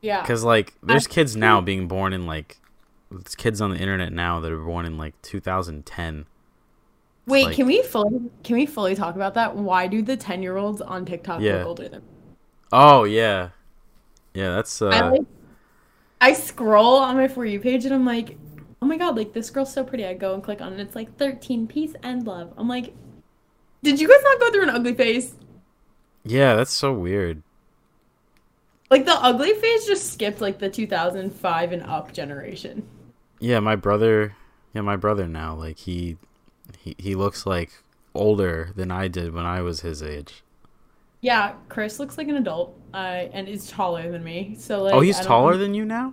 [0.00, 0.24] Yeah.
[0.24, 2.58] cuz like there's kids now being born in like
[3.36, 6.26] kids on the internet now that are born in like 2010.
[7.26, 9.54] Wait, like- can we fully can we fully talk about that?
[9.56, 11.58] Why do the 10-year-olds on TikTok Yeah.
[11.58, 12.02] look older than
[12.72, 13.50] Oh yeah,
[14.34, 14.54] yeah.
[14.54, 15.22] That's uh, I like
[16.20, 18.36] I scroll on my for you page and I'm like,
[18.80, 20.06] oh my god, like this girl's so pretty.
[20.06, 20.80] I go and click on it.
[20.80, 22.52] It's like 13 peace and love.
[22.56, 22.94] I'm like,
[23.82, 25.34] did you guys not go through an ugly phase?
[26.24, 26.54] yeah.
[26.56, 27.42] That's so weird.
[28.90, 32.86] Like the ugly phase just skipped like the 2005 and up generation.
[33.40, 34.36] Yeah, my brother.
[34.74, 35.54] Yeah, my brother now.
[35.54, 36.16] Like he,
[36.82, 37.70] he he looks like
[38.14, 40.42] older than I did when I was his age.
[41.20, 42.96] Yeah, Chris looks like an adult, uh,
[43.32, 44.56] and is taller than me.
[44.58, 46.12] So like, oh, he's taller than you now.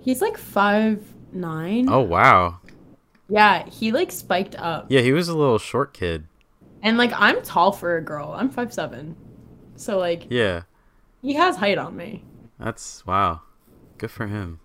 [0.00, 1.88] He's like five nine.
[1.90, 2.58] Oh wow.
[3.28, 6.24] Yeah, he like spiked up, Yeah, he was a little short kid.
[6.82, 8.32] and like I'm tall for a girl.
[8.36, 9.14] I'm five seven,
[9.76, 10.62] so like Yeah,
[11.22, 12.24] he has height on me.
[12.58, 13.42] that's wow.
[13.98, 14.60] Good for him.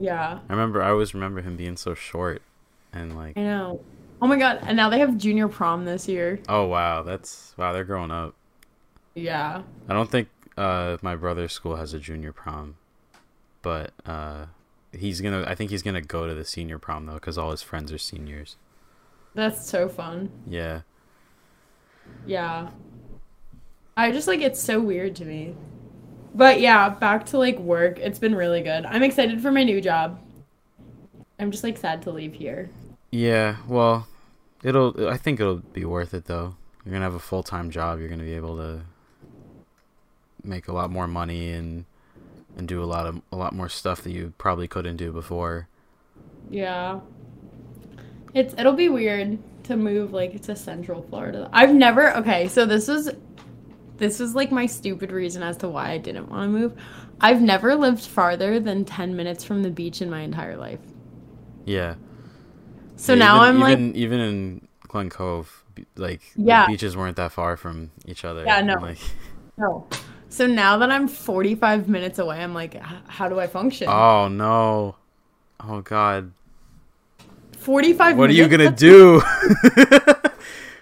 [0.00, 0.82] Yeah, I remember.
[0.82, 2.42] I always remember him being so short,
[2.92, 3.80] and like, I know.
[4.22, 4.60] Oh my god!
[4.62, 6.40] And now they have junior prom this year.
[6.48, 7.72] oh wow, that's wow.
[7.72, 8.34] They're growing up.
[9.14, 12.76] Yeah, I don't think uh, my brother's school has a junior prom,
[13.62, 14.46] but uh,
[14.92, 15.44] he's gonna.
[15.46, 17.98] I think he's gonna go to the senior prom though, because all his friends are
[17.98, 18.56] seniors.
[19.34, 20.30] that's so fun.
[20.46, 20.80] Yeah,
[22.26, 22.70] Yeah.
[23.96, 25.54] I just like it's so weird to me.
[26.34, 27.98] But yeah, back to like work.
[28.00, 28.84] It's been really good.
[28.86, 30.18] I'm excited for my new job.
[31.38, 32.70] I'm just like sad to leave here.
[33.14, 33.56] Yeah.
[33.68, 34.08] Well,
[34.62, 35.08] it'll.
[35.08, 36.56] I think it'll be worth it though.
[36.84, 38.00] You're gonna have a full time job.
[38.00, 38.82] You're gonna be able to
[40.42, 41.84] make a lot more money and
[42.56, 45.68] and do a lot of a lot more stuff that you probably couldn't do before.
[46.50, 47.00] Yeah.
[48.34, 51.48] It's it'll be weird to move like to Central Florida.
[51.52, 53.12] I've never okay, so this was
[53.96, 56.74] this was like my stupid reason as to why I didn't want to move.
[57.20, 60.80] I've never lived farther than 10 minutes from the beach in my entire life.
[61.64, 61.94] Yeah.
[62.96, 65.64] So Yeah, now even, I'm like, even even in Glen Cove,
[65.96, 66.66] like Yeah.
[66.66, 68.44] the beaches weren't that far from each other.
[68.44, 68.74] Yeah, no.
[68.74, 68.98] Like,
[69.56, 69.86] no.
[70.28, 73.88] So now that I'm 45 minutes away, I'm like, how do I function?
[73.88, 74.96] oh no,
[75.60, 76.32] oh god,
[77.58, 79.22] 45 what are you gonna That's- do?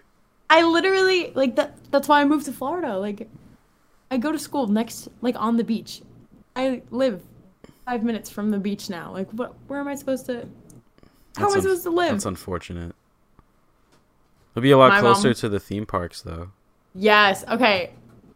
[0.51, 1.77] I literally like that.
[1.91, 2.99] That's why I moved to Florida.
[2.99, 3.29] Like,
[4.11, 6.03] I go to school next, like on the beach.
[6.55, 7.23] I live
[7.87, 9.13] five minutes from the beach now.
[9.13, 9.55] Like, what?
[9.67, 10.47] Where am I supposed to?
[11.37, 12.13] How am I supposed to live?
[12.13, 12.95] That's unfortunate.
[14.53, 16.51] It'll be a lot My closer mom- to the theme parks, though.
[16.95, 17.45] Yes.
[17.49, 17.93] Okay.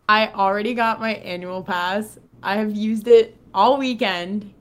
[0.09, 2.19] I already got my annual pass.
[2.43, 4.55] I have used it all weekend.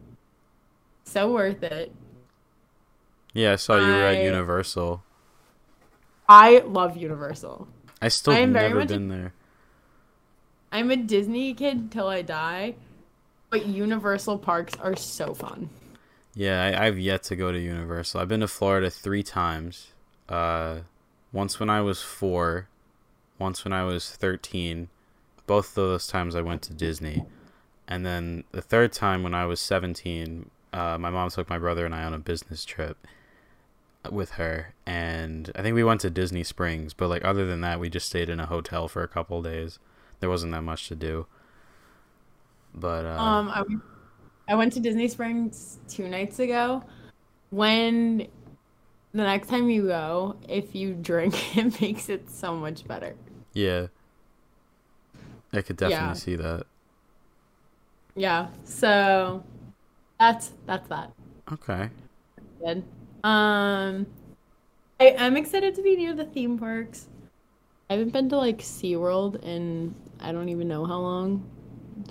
[1.06, 1.94] So worth it.
[3.34, 5.04] Yeah, I saw you were at Universal.
[6.28, 7.68] I love Universal.
[8.02, 9.34] I still I have never been there.
[10.72, 12.76] I'm a Disney kid till I die,
[13.50, 15.70] but Universal parks are so fun.
[16.36, 18.20] Yeah, I, I've yet to go to Universal.
[18.20, 19.94] I've been to Florida three times.
[20.28, 20.80] Uh,
[21.32, 22.68] once when I was four,
[23.40, 24.90] once when I was thirteen.
[25.48, 27.24] Both of those times I went to Disney,
[27.88, 31.86] and then the third time when I was seventeen, uh, my mom took my brother
[31.86, 32.98] and I on a business trip
[34.12, 36.94] with her, and I think we went to Disney Springs.
[36.94, 39.78] But like other than that, we just stayed in a hotel for a couple days.
[40.20, 41.28] There wasn't that much to do.
[42.74, 43.64] But uh, Um, I,
[44.48, 46.84] I went to Disney Springs two nights ago.
[47.50, 48.28] When
[49.14, 53.16] the next time you go, if you drink, it makes it so much better.
[53.54, 53.88] Yeah.
[55.54, 56.14] I could definitely Yeah.
[56.14, 56.64] see that.
[58.16, 58.48] Yeah.
[58.66, 59.44] So
[60.20, 61.12] that's that's that.
[61.52, 61.90] Okay.
[62.64, 62.84] Good.
[63.24, 64.06] Um,
[65.00, 67.08] I I'm excited to be near the theme parks.
[67.90, 71.50] I haven't been to like SeaWorld in I don't even know how long.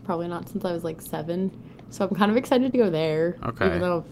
[0.04, 1.50] Probably not since I was like seven.
[1.94, 3.36] So I'm kind of excited to go there.
[3.44, 3.66] Okay.
[3.66, 4.04] Even though,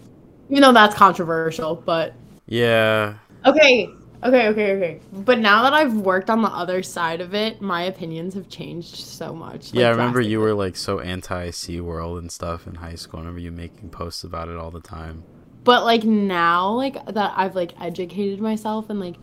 [0.49, 2.13] even though that's controversial, but
[2.45, 3.15] Yeah.
[3.45, 3.89] okay,
[4.23, 4.99] okay, okay, okay.
[5.11, 8.95] But now that I've worked on the other side of it, my opinions have changed
[8.95, 9.73] so much.
[9.73, 13.19] Yeah, I remember you were like so anti Sea World and stuff in high school.
[13.19, 15.23] I remember you making posts about it all the time.
[15.65, 19.15] But like now, like that I've like educated myself and like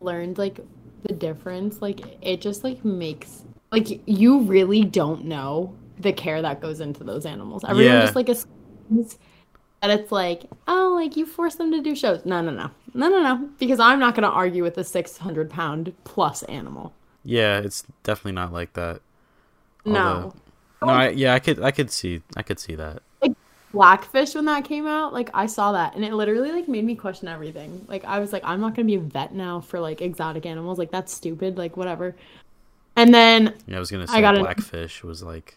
[0.00, 0.60] learned like
[1.04, 6.60] the difference, like it just like makes like you really don't know the care that
[6.60, 7.64] goes into those animals.
[7.64, 8.00] Everyone Yeah.
[8.02, 9.18] just like assumes
[9.82, 12.24] that it's like, oh, like you force them to do shows.
[12.24, 13.48] No, no, no, no, no, no.
[13.58, 16.92] Because I'm not gonna argue with a 600 pound plus animal.
[17.24, 19.00] Yeah, it's definitely not like that.
[19.84, 19.98] No.
[20.00, 20.34] Although-
[20.82, 23.02] No, I, yeah, I could I could see I could see that.
[23.22, 23.32] Like
[23.72, 26.94] Blackfish when that came out, like I saw that and it literally like made me
[26.94, 27.84] question everything.
[27.88, 30.78] Like I was like, I'm not gonna be a vet now for like exotic animals.
[30.78, 31.56] Like that's stupid.
[31.58, 32.14] Like whatever.
[32.96, 34.42] And then Yeah, I was gonna I say got it.
[34.42, 35.56] Blackfish was like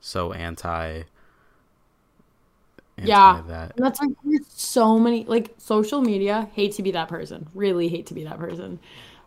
[0.00, 1.02] so anti.
[2.98, 3.42] anti Yeah.
[3.46, 3.76] That.
[3.76, 6.48] and that's like there's so many like social media.
[6.54, 7.48] Hate to be that person.
[7.54, 8.80] Really hate to be that person.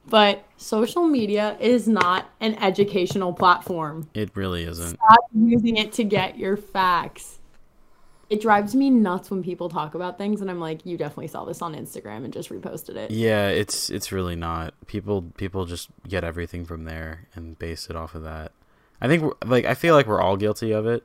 [0.05, 4.09] But social media is not an educational platform.
[4.13, 4.97] It really isn't.
[4.97, 7.39] Stop using it to get your facts.
[8.29, 11.45] It drives me nuts when people talk about things and I'm like, you definitely saw
[11.45, 13.11] this on Instagram and just reposted it.
[13.11, 14.73] Yeah, it's it's really not.
[14.87, 18.51] People people just get everything from there and base it off of that.
[19.01, 21.03] I think like I feel like we're all guilty of it.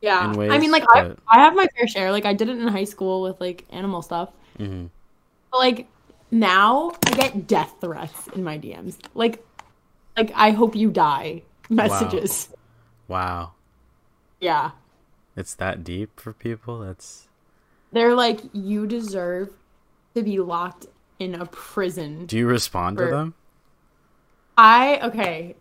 [0.00, 0.30] Yeah.
[0.32, 2.12] in I mean, like, I, but- I have my fair share.
[2.12, 4.28] Like, I did it in high school with, like, animal stuff.
[4.58, 4.86] hmm
[5.50, 5.88] But, like,
[6.30, 8.98] now I get death threats in my DMs.
[9.14, 9.44] Like,
[10.16, 12.50] like I hope you die messages.
[13.08, 13.52] Wow,
[14.40, 14.72] Yeah.
[15.36, 16.80] it's that deep for people.
[16.80, 17.28] That's.
[17.92, 19.50] They're like, you deserve
[20.14, 20.86] to be locked
[21.18, 22.26] in a prison.
[22.26, 23.34] Do you respond to them?
[24.58, 25.56] I, okay.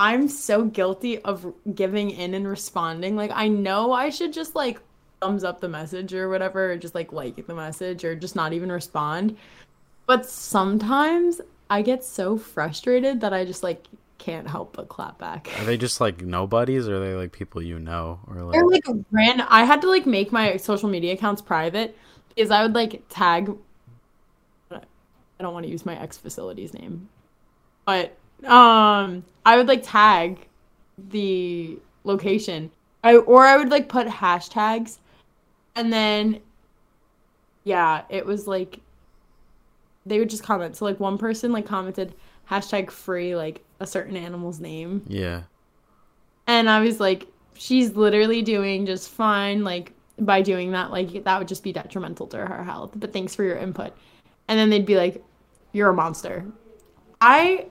[0.00, 3.16] I'm so guilty of giving in and responding.
[3.16, 4.80] Like, I know I should just, like,
[5.20, 8.54] thumbs up the message or whatever, or just, like, like the message or just not
[8.54, 9.36] even respond.
[10.06, 13.84] But sometimes I get so frustrated that I just, like,
[14.16, 15.50] can't help but clap back.
[15.58, 18.52] Are they just like nobodies, or are they like people you know, or like?
[18.52, 19.40] They're like ran.
[19.40, 21.96] I had to like make my social media accounts private
[22.28, 23.56] because I would like tag.
[24.70, 24.80] I
[25.40, 27.08] don't want to use my ex facility's name,
[27.86, 28.14] but
[28.46, 30.46] um, I would like tag
[31.10, 32.70] the location.
[33.02, 34.98] I or I would like put hashtags,
[35.74, 36.40] and then
[37.64, 38.80] yeah, it was like
[40.06, 40.76] they would just comment.
[40.76, 42.14] So like one person like commented
[42.50, 45.02] hashtag free like a certain animal's name.
[45.06, 45.42] Yeah.
[46.46, 49.62] And I was like, she's literally doing just fine.
[49.62, 52.90] Like, by doing that, like, that would just be detrimental to her health.
[52.96, 53.92] But thanks for your input.
[54.48, 55.22] And then they'd be like,
[55.72, 56.44] you're a monster.
[57.20, 57.66] I,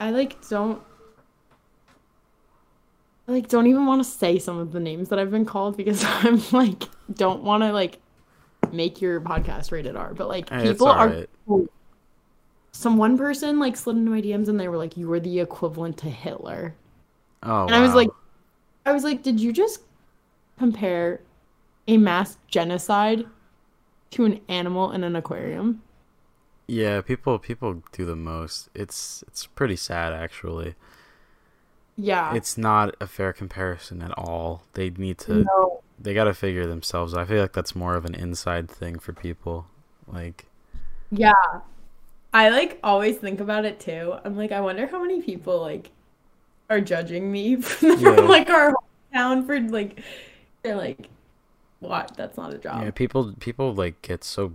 [0.00, 0.82] I like, don't,
[3.28, 5.76] I like don't even want to say some of the names that I've been called
[5.76, 6.84] because I'm like
[7.14, 7.98] don't want to like
[8.72, 10.14] make your podcast rated R.
[10.14, 11.28] But like Hey, people are alright.
[12.72, 15.40] some one person like slid into my DMs and they were like, "You were the
[15.40, 16.74] equivalent to Hitler,"
[17.42, 18.08] Oh, and I was like,
[18.86, 19.80] I was like, did you just
[20.58, 21.20] compare
[21.88, 23.24] a mass genocide
[24.10, 25.82] to an animal in an aquarium?
[26.70, 28.68] Yeah, people people do the most.
[28.74, 30.74] It's it's pretty sad actually.
[31.96, 32.34] Yeah.
[32.34, 34.62] It's not a fair comparison at all.
[34.74, 35.82] They need to no.
[35.98, 37.14] they got to figure themselves.
[37.14, 39.66] I feel like that's more of an inside thing for people.
[40.06, 40.46] Like
[41.10, 41.32] Yeah.
[42.32, 44.14] I like always think about it too.
[44.24, 45.90] I'm like, I wonder how many people like
[46.70, 48.10] are judging me from Yeah.
[48.10, 48.74] like our
[49.14, 50.00] hometown for like
[50.62, 51.08] they're like,
[51.80, 52.12] what?
[52.16, 52.82] That's not a job.
[52.84, 54.52] yeah, people people like get so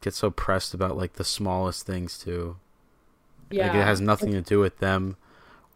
[0.00, 2.56] get so pressed about like the smallest things too.
[3.50, 3.68] Yeah.
[3.68, 5.16] Like it has nothing to do with them.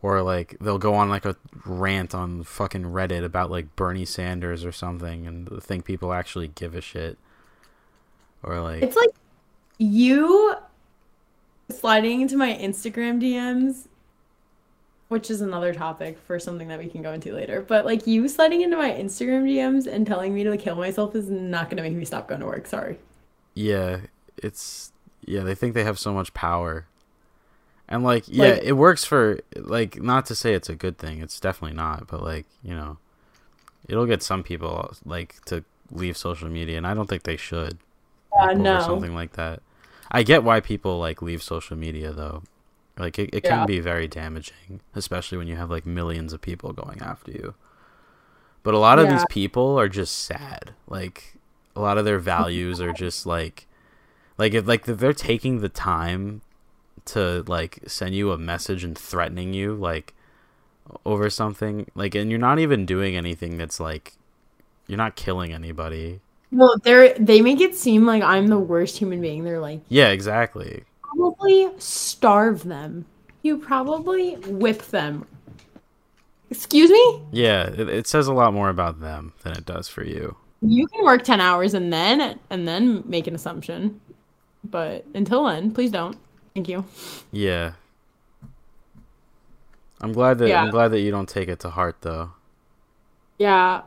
[0.03, 4.65] Or like they'll go on like a rant on fucking Reddit about like Bernie Sanders
[4.65, 7.19] or something and think people actually give a shit.
[8.43, 9.11] Or like It's like
[9.79, 10.55] you
[11.69, 13.89] sliding into my Instagram DMs,
[15.09, 17.61] which is another topic for something that we can go into later.
[17.61, 21.29] But like you sliding into my Instagram DMs and telling me to kill myself is
[21.29, 22.67] not going to make me stop going to work.
[22.67, 22.99] Sorry.
[23.61, 24.01] Yeah,
[24.37, 24.93] it's
[25.27, 26.87] yeah, they think they have so much power.
[27.89, 31.21] And like yeah, Like- it works for like not to say it's a good thing.
[31.21, 32.99] It's definitely not, but like, you know,
[33.89, 37.79] it'll get some people like to leave social media and I don't think they should.
[38.33, 38.81] Uh, like, over no.
[38.81, 39.61] something like that.
[40.11, 42.43] I get why people like leave social media though.
[42.97, 43.67] Like it, it can Yeah.
[43.67, 47.55] be very damaging, especially when you have like millions of people going after you.
[48.63, 49.13] But a lot of Yeah.
[49.15, 50.75] these people are just sad.
[50.87, 51.37] Like
[51.81, 53.67] a lot of their values are just like
[54.37, 56.43] like if like if they're taking the time
[57.07, 60.13] to like send you a message and threatening you like
[61.07, 64.13] over something like and you're not even doing anything that's like
[64.89, 66.21] you're not killing anybody.
[66.53, 69.45] Well, they're they make it seem like I'm the worst human being.
[69.45, 70.85] They're like, Yeah, exactly.
[71.03, 73.07] probably starve them.
[73.43, 75.27] You probably whip them.
[76.51, 77.23] Excuse me?
[77.31, 80.37] Yeah, it, it says a lot more about them than it does for you.
[80.63, 84.01] You can work 10 hours and then and then make an assumption.
[84.65, 86.17] But until then, please don't.
[86.55, 86.85] Thank you.
[87.33, 87.73] Yeah.
[90.01, 90.63] I'm glad that Yeah.
[90.63, 92.33] I'm glad that you don't take it to heart though.
[93.39, 93.83] Yeah.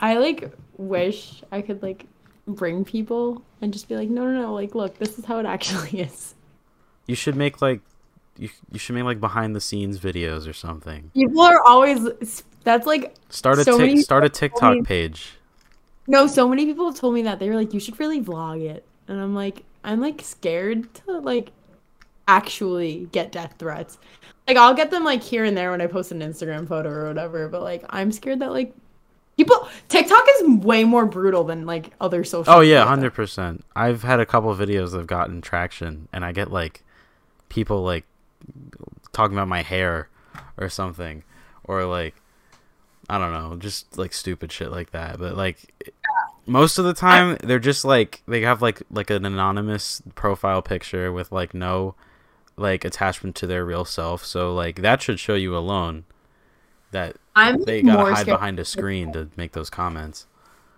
[0.00, 2.06] I like wish I could like
[2.46, 5.46] bring people and just be like, "No, no, no, like look, this is how it
[5.54, 6.34] actually is."
[7.06, 7.80] You should make like
[8.36, 11.10] you you should make like behind the scenes videos or something.
[11.14, 14.88] People are always that's like Start a So many start a people told me- TikTok
[14.88, 15.32] page.
[16.08, 17.38] No, so many people have told me that.
[17.38, 21.18] They were like, "You should really vlog it." And I'm like, I'm like scared to
[21.18, 21.52] like
[22.26, 23.98] actually get death threats.
[24.46, 27.08] Like I'll get them like here and there when I post an Instagram photo or
[27.08, 28.74] whatever, but like I'm scared that like
[29.36, 33.64] people TikTok is way more brutal than like other social Oh yeah, hundred percent.
[33.76, 36.82] I've had a couple of videos that have gotten traction, and I get like
[37.48, 38.04] people like
[39.12, 40.08] talking about my hair
[40.56, 41.22] or something,
[41.64, 42.14] or like
[43.10, 45.18] I don't know, just like stupid shit like that.
[45.18, 45.92] But like
[46.48, 51.12] most of the time, they're just like they have like like an anonymous profile picture
[51.12, 51.94] with like no
[52.56, 54.24] like attachment to their real self.
[54.24, 56.04] So like that should show you alone
[56.90, 60.26] that I'm they gotta hide behind a screen to make those comments.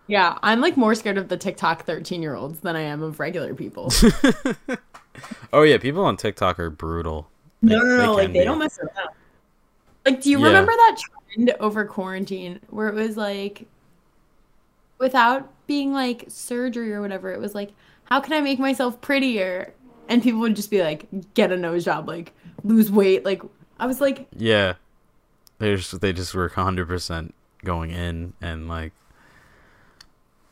[0.07, 3.21] Yeah, I'm like more scared of the TikTok 13 year olds than I am of
[3.21, 3.91] regular people.
[5.53, 7.29] Oh yeah, people on TikTok are brutal.
[7.63, 8.45] They- no, no, they like they be.
[8.45, 9.09] don't mess around.
[10.07, 10.47] Like, do you Yeah.
[10.47, 10.97] remember that
[11.35, 13.67] trend over quarantine where it was like,
[15.01, 17.73] without being like surgery or whatever, it was like,
[18.05, 19.75] how can I make myself prettier?
[20.09, 22.33] And people would just be like, get a nose job, like
[22.63, 23.25] lose weight.
[23.25, 23.43] Like,
[23.79, 24.75] I was like, Yeah,
[25.59, 27.35] they just they just were hundred percent
[27.65, 28.93] going in and like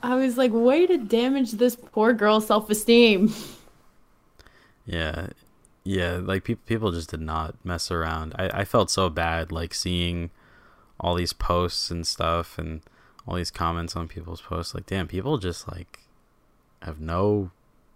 [0.02, 3.32] I was like, way to damage this poor girl's self esteem.
[4.86, 5.28] yeah,
[5.84, 8.34] yeah, like people people just did not mess around.
[8.38, 10.30] I I felt so bad like seeing
[11.00, 12.80] all these posts and stuff and
[13.28, 14.74] all these comments on people's posts.
[14.74, 16.00] Like, damn, people just like
[16.82, 17.50] have no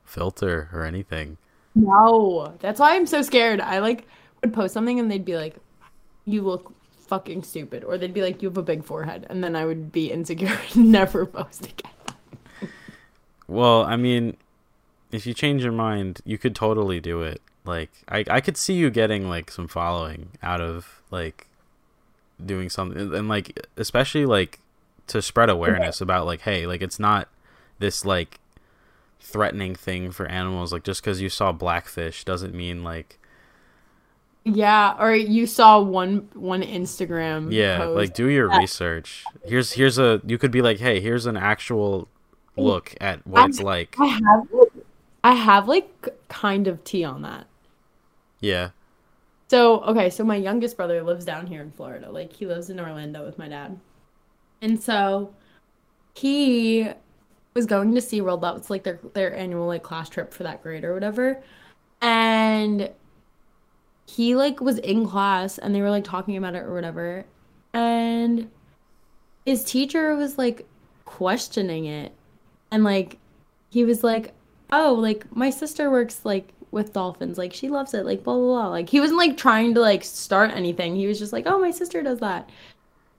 [0.05, 1.39] filter or anything.
[1.75, 3.61] No, that's why I'm so scared.
[3.61, 4.07] I like
[4.43, 5.57] would post something and they'd be like,
[6.27, 6.75] "You look
[7.07, 9.91] fucking stupid," or they'd be like, "You have a big forehead," and then I would
[9.91, 12.71] be insecure and never post again.
[13.49, 14.37] Well, I mean,
[15.11, 17.41] if you change your mind, you could totally do it.
[17.65, 21.47] Like, I I could see you getting like some following out of like
[22.45, 24.59] doing something, and like especially like
[25.13, 27.29] to spread awareness about like, hey, like it's not
[27.79, 28.41] this like
[29.21, 30.73] threatening thing for animals.
[30.73, 33.19] Like, just because you saw blackfish doesn't mean like
[34.45, 37.53] Yeah, or you saw one one Instagram.
[37.53, 37.97] Yeah, post.
[37.97, 39.25] like do your research.
[39.45, 42.09] Here's here's a you could be like, hey, here's an actual
[42.57, 43.95] look at what it's like.
[43.99, 44.49] I have
[45.25, 47.47] I have like kind of tea on that.
[48.41, 48.71] Yeah.
[49.49, 52.11] So, okay, so my youngest brother lives down here in Florida.
[52.11, 53.79] Like he lives in Orlando with my dad.
[54.63, 55.35] And so
[56.15, 56.89] he
[57.55, 58.41] was going to SeaWorld.
[58.41, 61.43] That was like their their annual like class trip for that grade or whatever.
[62.01, 62.91] And
[64.07, 67.25] he like was in class and they were like talking about it or whatever.
[67.75, 68.51] And
[69.45, 70.67] his teacher was like
[71.05, 72.13] questioning it.
[72.71, 73.19] And like
[73.71, 74.33] he was like,
[74.71, 77.39] "Oh, like my sister works like with dolphins.
[77.39, 78.07] Like she loves it.
[78.07, 80.97] Like blah blah blah." Like he wasn't like trying to like start anything.
[80.97, 82.49] He was just like, "Oh, my sister does that."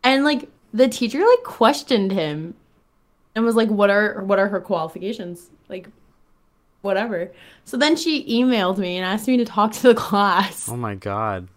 [0.03, 2.55] And like the teacher like questioned him
[3.35, 5.87] and was like, "What are what are her qualifications?" Like
[6.81, 7.31] whatever.
[7.65, 10.67] So then she emailed me and asked me to talk to the class.
[10.67, 11.47] Oh my god.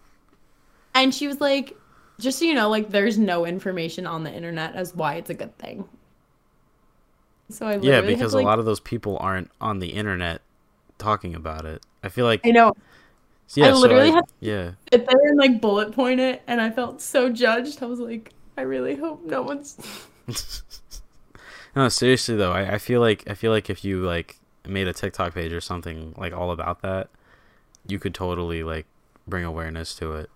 [0.93, 1.77] And she was like,
[2.19, 5.35] just so you know, like there's no information on the internet as why it's a
[5.35, 5.87] good thing.
[7.49, 10.41] So I Yeah, because to, like, a lot of those people aren't on the internet
[10.97, 11.83] talking about it.
[12.03, 12.73] I feel like I know
[13.55, 14.71] yeah, I literally so I, had- yeah.
[14.91, 17.81] sit there and like bullet point it, and I felt so judged.
[17.81, 19.77] I was like, I really hope no one's.
[21.75, 24.37] no, seriously though, I, I feel like I feel like if you like
[24.67, 27.09] made a TikTok page or something like all about that,
[27.87, 28.85] you could totally like
[29.27, 30.29] bring awareness to it.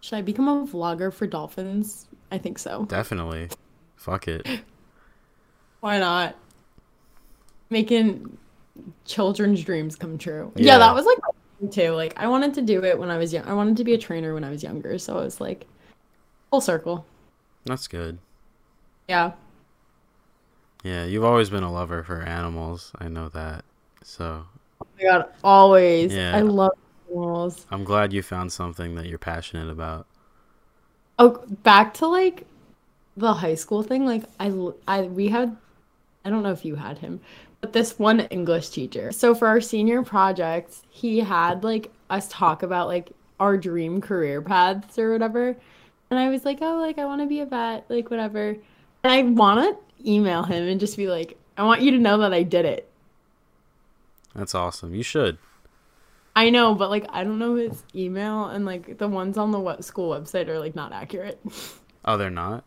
[0.00, 2.06] Should I become a vlogger for dolphins?
[2.30, 2.84] I think so.
[2.86, 3.48] Definitely.
[3.96, 4.46] Fuck it.
[5.80, 6.36] Why not?
[7.70, 8.36] Making
[9.04, 10.52] children's dreams come true.
[10.56, 10.72] Yeah.
[10.72, 11.28] Yeah, that was like my
[11.60, 11.92] thing, too.
[11.92, 13.46] Like I wanted to do it when I was young.
[13.46, 15.66] I wanted to be a trainer when I was younger, so I was like
[16.50, 17.06] full circle.
[17.64, 18.18] That's good.
[19.08, 19.32] Yeah.
[20.82, 22.92] Yeah, you've always been a lover for animals.
[22.98, 23.64] I know that.
[24.02, 24.44] So
[24.80, 26.14] Oh my god, always.
[26.14, 26.36] Yeah.
[26.36, 26.72] I love
[27.08, 27.66] animals.
[27.70, 30.06] I'm glad you found something that you're passionate about.
[31.18, 32.46] Oh, back to like
[33.16, 34.04] the high school thing.
[34.04, 34.52] Like I,
[34.86, 35.56] I, we had,
[36.24, 37.20] I don't know if you had him,
[37.60, 39.12] but this one English teacher.
[39.12, 44.42] So for our senior projects, he had like us talk about like our dream career
[44.42, 45.56] paths or whatever.
[46.14, 48.50] And I was like, oh, like I want to be a vet, like whatever.
[49.02, 52.18] And I want to email him and just be like, I want you to know
[52.18, 52.88] that I did it.
[54.32, 54.94] That's awesome.
[54.94, 55.38] You should.
[56.36, 59.58] I know, but like I don't know his email, and like the ones on the
[59.58, 61.40] what school website are like not accurate.
[62.04, 62.62] Oh, they're not?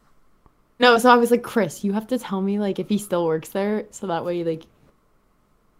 [0.79, 3.25] No, so I was like, Chris, you have to tell me like if he still
[3.25, 4.63] works there, so that way like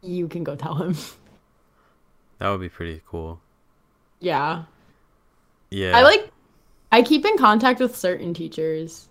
[0.02, 0.96] you can go tell him.
[2.40, 3.42] That would be pretty cool.
[4.22, 4.64] yeah.
[5.70, 5.98] Yeah.
[5.98, 6.32] I like
[6.92, 9.08] I keep in contact with certain teachers.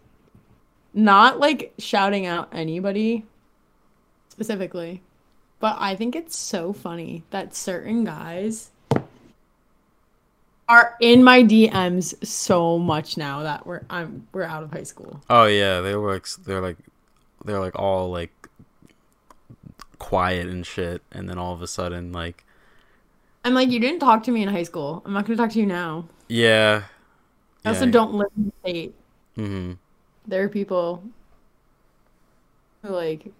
[0.94, 3.26] Not like shouting out anybody
[4.28, 5.02] specifically.
[5.58, 8.70] But I think it's so funny that certain guys
[10.68, 15.22] are in my DMs so much now that we're I'm we're out of high school.
[15.30, 16.76] Oh yeah, they were like they're like
[17.44, 18.32] they're like all like
[19.98, 22.44] quiet and shit and then all of a sudden like
[23.44, 25.02] I'm like, you didn't talk to me in high school.
[25.06, 26.08] I'm not gonna talk to you now.
[26.28, 26.82] yeah.
[27.66, 28.94] I also don't live in the state.
[29.36, 29.78] Mhm.
[30.26, 31.02] There are people
[32.82, 33.32] who like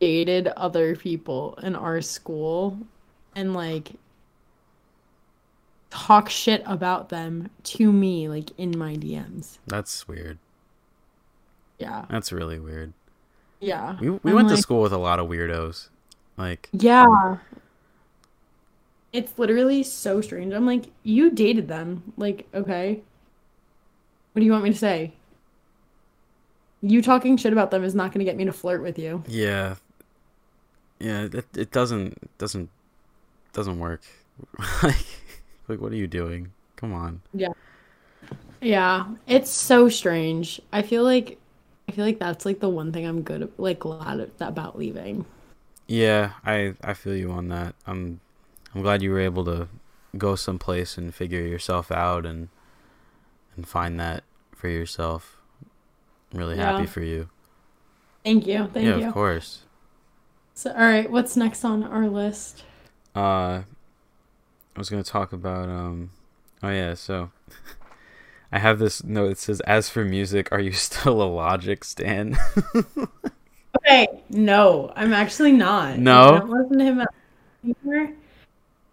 [0.00, 2.76] dated other people in our school
[3.36, 3.92] and like
[5.90, 9.58] talk shit about them to me like in my DMs.
[9.68, 10.38] That's weird.
[11.78, 12.06] Yeah.
[12.10, 12.92] That's really weird.
[13.60, 13.96] Yeah.
[14.00, 15.88] We we I'm went to school with a lot of weirdos.
[16.36, 17.36] Like Yeah.
[19.12, 20.52] It's literally so strange.
[20.54, 22.12] I'm like, you dated them.
[22.16, 23.02] Like, okay.
[24.32, 25.12] What do you want me to say?
[26.80, 29.22] You talking shit about them is not going to get me to flirt with you.
[29.26, 29.76] yeah.
[30.98, 32.70] Yeah, it it doesn't it doesn't
[33.52, 34.02] doesn't work.
[34.82, 35.04] like
[35.68, 36.52] like what are you doing?
[36.76, 37.22] Come on.
[37.34, 37.52] Yeah,
[38.60, 40.60] Yeah, it's so strange.
[40.72, 41.38] I feel like
[41.88, 45.26] I feel like that's like the one thing I'm good like glad about leaving.
[45.88, 47.74] Yeah, I I feel you on that.
[47.86, 48.20] I'm
[48.74, 49.68] I'm glad you were able to
[50.16, 52.48] go someplace and figure yourself out and
[53.56, 55.36] and find that for yourself.
[56.32, 57.28] I'm really happy for you.
[58.24, 58.68] Thank you.
[58.72, 59.08] Thank yeah, you.
[59.08, 59.62] of course.
[60.54, 62.64] So all right, what's next on our list?
[63.14, 63.62] Uh
[64.74, 66.10] I was going to talk about um
[66.62, 67.30] oh yeah, so
[68.52, 72.38] I have this note that says as for music, are you still a Logic stan?
[73.78, 75.98] Okay, no, I'm actually not.
[75.98, 76.22] No?
[76.22, 77.06] I don't listen to him
[77.64, 78.12] anymore.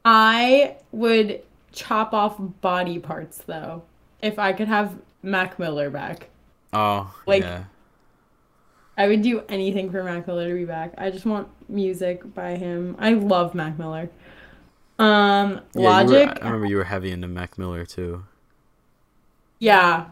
[0.06, 1.42] I would
[1.72, 3.84] chop off body parts though.
[4.22, 6.30] If I could have Mac Miller back,
[6.74, 7.64] oh, Like- yeah.
[8.98, 10.94] I would do anything for Mac Miller to be back.
[10.98, 12.98] I just want music by him.
[13.00, 14.10] I love Mac Miller.
[14.98, 16.28] Um, Yeah, Logic.
[16.28, 18.26] Were, I remember you were heavy into Mac Miller too.
[19.60, 20.06] yeah,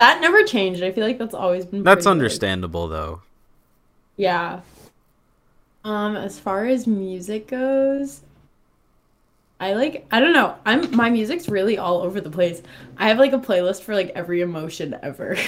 [0.00, 0.82] that never changed.
[0.82, 1.82] I feel like that's always been.
[1.82, 2.10] That's pretty good.
[2.10, 3.22] understandable though.
[4.18, 4.60] Yeah.
[5.84, 8.20] Um, as far as music goes,
[9.60, 10.56] I like I don't know.
[10.66, 12.62] I'm my music's really all over the place.
[12.96, 15.36] I have like a playlist for like every emotion ever.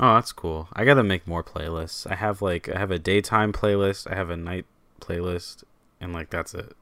[0.00, 0.66] Oh, that's cool.
[0.72, 2.10] I gotta make more playlists.
[2.10, 4.66] I have like I have a daytime playlist, I have a night
[5.00, 5.62] playlist,
[6.00, 6.72] and like that's it.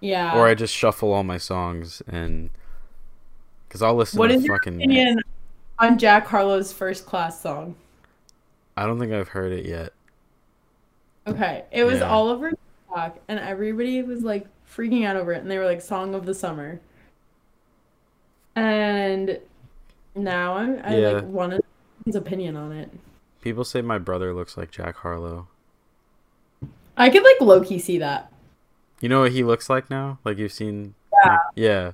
[0.00, 0.36] yeah.
[0.36, 2.50] or I just shuffle all my songs and
[3.66, 4.76] because I'll listen what to is your fucking.
[4.76, 5.20] opinion
[5.78, 7.74] on Jack Harlow's first class song?
[8.76, 9.92] I don't think I've heard it yet.
[11.26, 12.08] Okay, it was Yeah.
[12.10, 14.46] all over TikTok, and everybody was like
[14.76, 16.80] freaking out over it, and they were like "Song of the Summer."
[18.56, 19.38] And
[20.14, 21.08] now I'm I Yeah.
[21.10, 21.64] like wanted
[22.04, 22.90] his opinion on it.
[23.40, 25.48] People say my brother looks like Jack Harlow.
[26.96, 28.32] I could like low key see that.
[29.00, 30.18] You know what he looks like now?
[30.24, 30.94] Like you've seen?
[31.12, 31.30] Yeah.
[31.30, 31.92] like- yeah.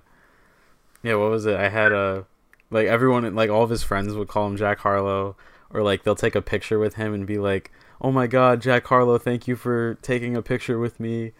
[1.02, 1.14] Yeah.
[1.14, 1.56] What was it?
[1.56, 2.26] I had a
[2.70, 5.36] like everyone like all of his friends would call him Jack Harlow,
[5.70, 8.86] or like they'll take a picture with him and be like, "Oh my God, Jack
[8.86, 11.32] Harlow, thank you for taking a picture with me.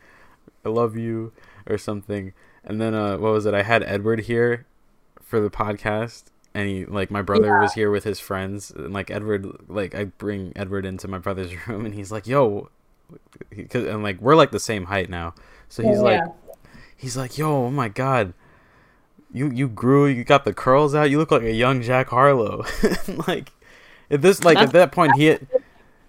[0.64, 1.32] I love you,"
[1.68, 2.32] or something.
[2.64, 3.54] And then uh, what was it?
[3.54, 4.66] I had Edward here
[5.20, 6.24] for the podcast.
[6.52, 10.04] And he like my brother was here with his friends, and like Edward, like I
[10.04, 12.70] bring Edward into my brother's room, and he's like, "Yo,"
[13.54, 15.32] he- 'cause- and like we're like the same height now,
[15.68, 16.20] so he's like,
[16.96, 18.34] he's like, "Yo, oh my god,
[19.32, 22.64] you you grew, you got the curls out, you look like a young Jack Harlow."
[23.28, 23.52] like
[24.10, 25.46] at this, like at that point, he, had,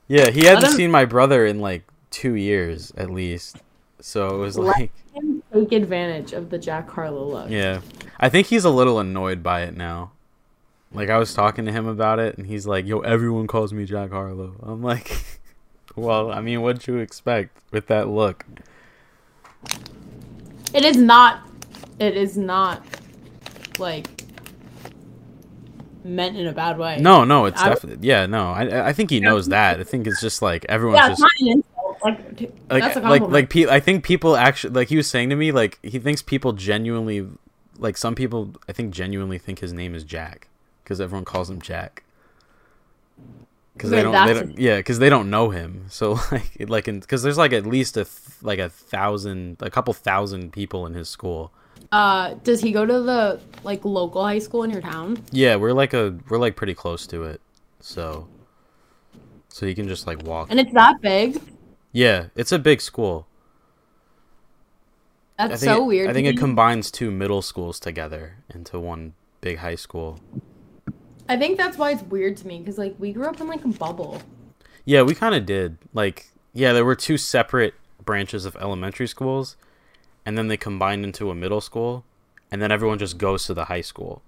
[0.08, 3.58] yeah, he hadn't seen my brother in like two years at least,
[4.02, 4.92] so it was Let- like,
[5.54, 7.50] take advantage of the Jack Harlow look.
[7.50, 7.82] yeah,
[8.20, 10.12] I think he's a little annoyed by it now.
[10.94, 13.86] Like I was talking to him about it, and he's like, "Yo, everyone calls me
[13.86, 15.12] Jack Harlow." I'm like,
[15.96, 18.46] "Well, I mean, what'd you expect with that look?"
[20.74, 21.42] It is not.
[22.00, 22.84] It is not
[23.80, 24.08] like
[26.04, 26.98] meant in a bad way.
[27.00, 28.52] No, no, it's definitely yeah, no.
[28.52, 29.80] I I think he knows that.
[29.80, 31.66] I think it's just like everyone's Yeah, just not an insult.
[32.04, 32.18] Like,
[32.70, 33.32] like that's a like compliment.
[33.32, 36.22] like pe- I think people actually like he was saying to me like he thinks
[36.22, 37.28] people genuinely
[37.78, 40.48] like some people I think genuinely think his name is Jack
[40.84, 42.04] because everyone calls him Jack.
[43.74, 45.86] Because they don't, they don't, yeah, because they don't know him.
[45.90, 48.10] So like, it, like, because there's like at least a th-
[48.42, 51.52] like a thousand, a couple thousand people in his school.
[51.92, 55.24] uh, does he go to the like local high school in your town?
[55.32, 57.42] Yeah, we're like a, we're like pretty close to it.
[57.80, 58.28] So,
[59.50, 60.52] so he can just like walk.
[60.52, 61.42] And it's that big.
[61.92, 63.28] Yeah, it's a big school.
[65.38, 66.10] That's so it, weird.
[66.10, 70.20] I think it combines two middle schools together into one big high school.
[71.28, 73.64] I think that's why it's weird to me because like we grew up in like
[73.66, 74.22] a bubble.
[74.86, 75.78] Yeah, we kind of did.
[75.94, 77.74] Like, yeah, there were two separate
[78.04, 79.56] branches of elementary schools,
[80.26, 82.04] and then they combined into a middle school,
[82.52, 84.22] and then everyone just goes to the high school.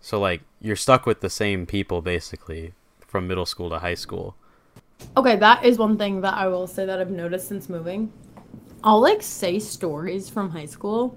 [0.00, 4.36] So like, you're stuck with the same people basically from middle school to high school.
[5.16, 8.12] Okay, that is one thing that I will say that I've noticed since moving.
[8.82, 11.16] I'll like say stories from high school,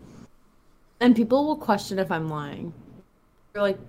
[0.99, 2.73] and people will question if I'm lying.
[3.53, 3.80] They're like,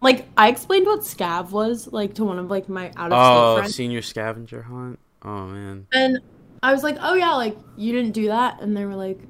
[0.00, 3.40] like I explained what scav was like to one of like my out of state
[3.40, 4.98] Oh, friends, senior scavenger hunt.
[5.22, 5.86] Oh man.
[5.92, 6.18] and
[6.62, 9.20] I was like, oh yeah, like you didn't do that, and they were like,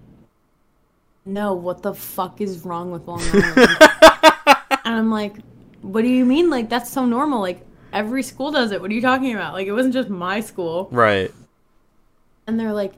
[1.24, 3.56] no, what the fuck is wrong with Long Island?
[4.84, 5.36] and I'm like,
[5.82, 6.50] what do you mean?
[6.50, 7.40] Like that's so normal.
[7.40, 8.80] Like every school does it.
[8.80, 9.54] What are you talking about?
[9.54, 10.88] Like it wasn't just my school.
[10.90, 11.32] Right.
[12.46, 12.94] and they're like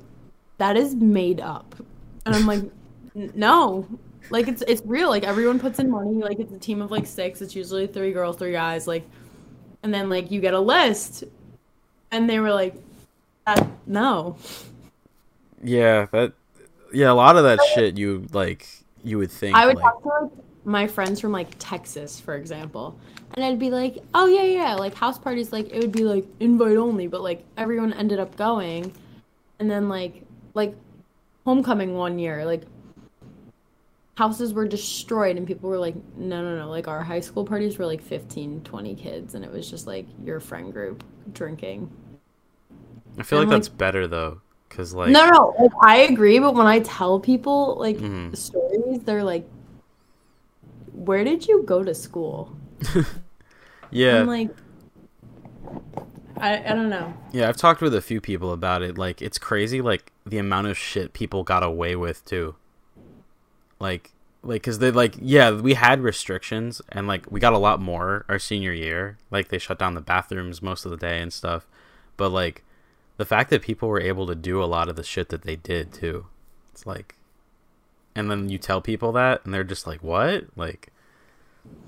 [0.59, 1.75] that is made up
[2.27, 2.63] and i'm like
[3.35, 3.87] no
[4.29, 7.07] like it's it's real like everyone puts in money like it's a team of like
[7.07, 9.05] six it's usually three girls three guys like
[9.83, 11.25] and then like you get a list
[12.13, 12.75] and they were like
[13.47, 14.37] that, no
[15.63, 16.33] Yeah, that.
[16.93, 18.67] Yeah, a lot of that shit you like.
[19.03, 19.57] You would think.
[19.57, 20.33] i would like, talk to like,
[20.65, 22.99] my friends from like texas for example
[23.35, 26.25] and i'd be like oh yeah yeah like house parties like it would be like
[26.41, 28.93] invite only but like everyone ended up going
[29.59, 30.23] and then like
[30.55, 30.75] like
[31.47, 32.63] homecoming one year like
[34.17, 37.79] houses were destroyed and people were like no no no like our high school parties
[37.79, 41.03] were like 15 20 kids and it was just like your friend group
[41.33, 41.91] drinking
[43.19, 45.11] I feel like like- that's better though, because like.
[45.11, 48.37] no no like, i agree but when i tell people like Mhm.
[48.37, 49.49] stories they're like
[50.93, 52.57] where did you go to school
[53.91, 54.21] Yeah.
[54.21, 54.51] i'm like
[56.37, 58.97] I, I don't know Yeah, I've talked with a few people about it.
[58.97, 62.55] Like, it's crazy, like the amount of shit people got away with too.
[63.79, 64.13] Like,
[64.43, 68.25] like, cause they like, yeah, we had restrictions, and like we got a lot more
[68.27, 69.19] our senior year.
[69.31, 71.67] Like, they shut down the bathrooms most of the day and stuff.
[72.17, 72.65] But like,
[73.19, 75.57] the fact that people were able to do a lot of the shit that they
[75.57, 76.25] did too,
[76.73, 77.17] it's like,
[78.15, 80.89] and then you tell people that and they're just like what like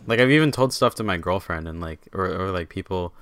[0.07, 3.13] like i've even told stuff to my girlfriend and like or, or like people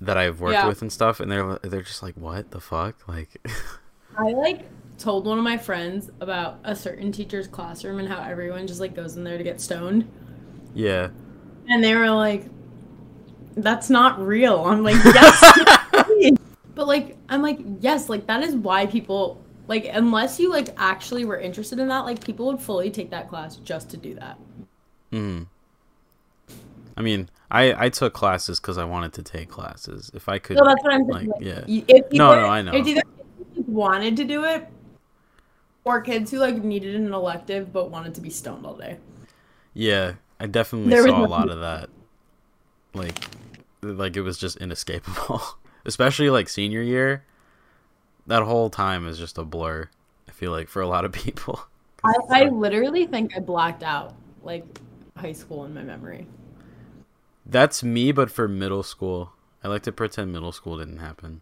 [0.00, 0.66] that i've worked Yeah.
[0.66, 3.40] with and stuff and they're they're just like what the fuck like
[4.18, 4.66] I like
[4.98, 8.94] told one of my friends about a certain teacher's classroom and how everyone just like
[8.94, 10.08] goes in there to get stoned.
[10.72, 11.08] yeah
[11.68, 12.46] And they were like,
[13.56, 14.64] that's not real.
[14.64, 15.58] I'm like, yes.
[16.76, 21.24] but like, I'm like, yes, like that is why people like unless you like actually
[21.24, 24.38] were interested in that, like people would fully take that class just to do that.
[25.12, 25.46] mm.
[26.96, 30.56] i mean i i took classes because i wanted to take classes if i could
[30.58, 32.72] So that's what I'm like yeah you- If No, either- no, I know.
[32.84, 33.00] Kids
[33.54, 34.66] who wanted to do it
[35.84, 38.98] or kids who like needed an elective but wanted to be stoned all day.
[39.74, 41.90] Yeah, I definitely There saw a lot of that.
[42.94, 43.18] Like,
[43.82, 45.42] like it was just inescapable,
[45.84, 47.24] especially like senior year.
[48.26, 49.88] That whole time is just a blur.
[50.28, 51.60] I feel like for a lot of people.
[52.04, 54.64] I, I literally think I blacked out like
[55.16, 56.26] high school in my memory.
[57.46, 61.40] that's me, but for middle school, I like to pretend middle school didn't happen.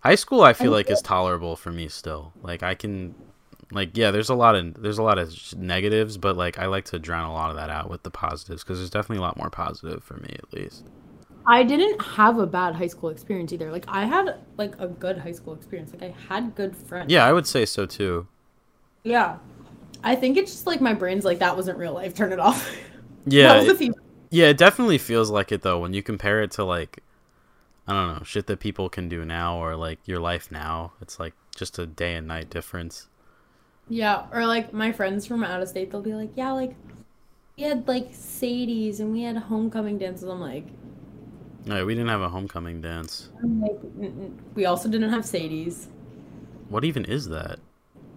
[0.00, 2.32] High school, I feel I like is tolerable for me still.
[2.42, 3.14] Like I can,
[3.70, 6.84] like yeah, there's a lot of there's a lot of negatives, but like I like
[6.86, 9.36] to drown a lot of that out with the positives because there's definitely a lot
[9.36, 10.84] more positive for me at least.
[11.46, 13.70] I didn't have a bad high school experience either.
[13.70, 15.92] Like I had like a good high school experience.
[15.92, 17.12] Like I had good friends.
[17.12, 18.26] Yeah, I would say so too.
[19.02, 19.38] Yeah.
[20.02, 22.14] I think it's just like my brain's like that wasn't real life.
[22.14, 22.74] Turn it off.
[23.26, 23.94] Yeah, that was it-
[24.28, 26.98] yeah, it definitely feels like it though when you compare it to like
[27.88, 30.92] I don't know shit that people can do now or like your life now.
[31.00, 33.08] It's like just a day and night difference.
[33.88, 36.74] Yeah, or like my friends from out of state, they'll be like, yeah, like
[37.56, 40.28] we had like Sadie's and we had homecoming dances.
[40.28, 40.66] I'm like,
[41.66, 43.30] No, we didn't have a homecoming dance.
[43.42, 43.78] Like,
[44.54, 45.88] we also didn't have Sadie's.
[46.68, 47.58] What even is that?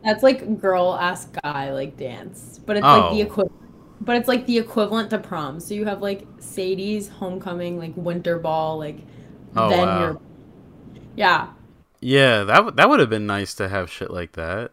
[0.03, 3.25] That's like girl ask guy like dance, but it's like the Oh.
[3.25, 3.53] equivalent.
[3.99, 5.59] But it's like the equivalent to prom.
[5.59, 8.99] So you have like Sadie's homecoming, like winter ball, like
[9.55, 9.99] Oh, then wow.
[10.01, 10.19] you're
[11.15, 11.47] yeah,
[11.99, 14.71] Yeah, that w- that would have been nice to have shit like that.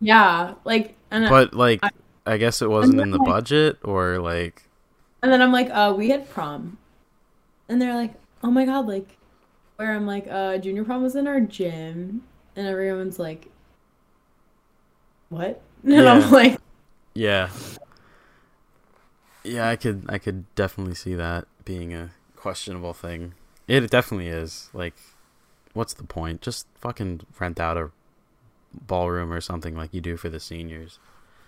[0.00, 1.90] yeah, like and But like I-
[2.26, 4.64] I guess it wasn't in the like- budget or like
[5.22, 6.76] and then I'm like, uh, we had prom,
[7.68, 9.16] and they're like, oh my god, like
[9.76, 12.24] where I'm like, uh, junior prom was in our gym,
[12.56, 13.48] and everyone's like,
[15.28, 15.62] what?
[15.84, 16.08] And Yeah.
[16.08, 16.58] I'm like,
[17.14, 17.50] yeah.
[19.44, 23.34] Yeah, I could I could definitely see that being a questionable thing.
[23.66, 24.70] It definitely is.
[24.72, 24.94] Like
[25.74, 26.42] what's the point?
[26.42, 27.90] Just fucking rent out a
[28.72, 30.98] ballroom or something like you do for the seniors.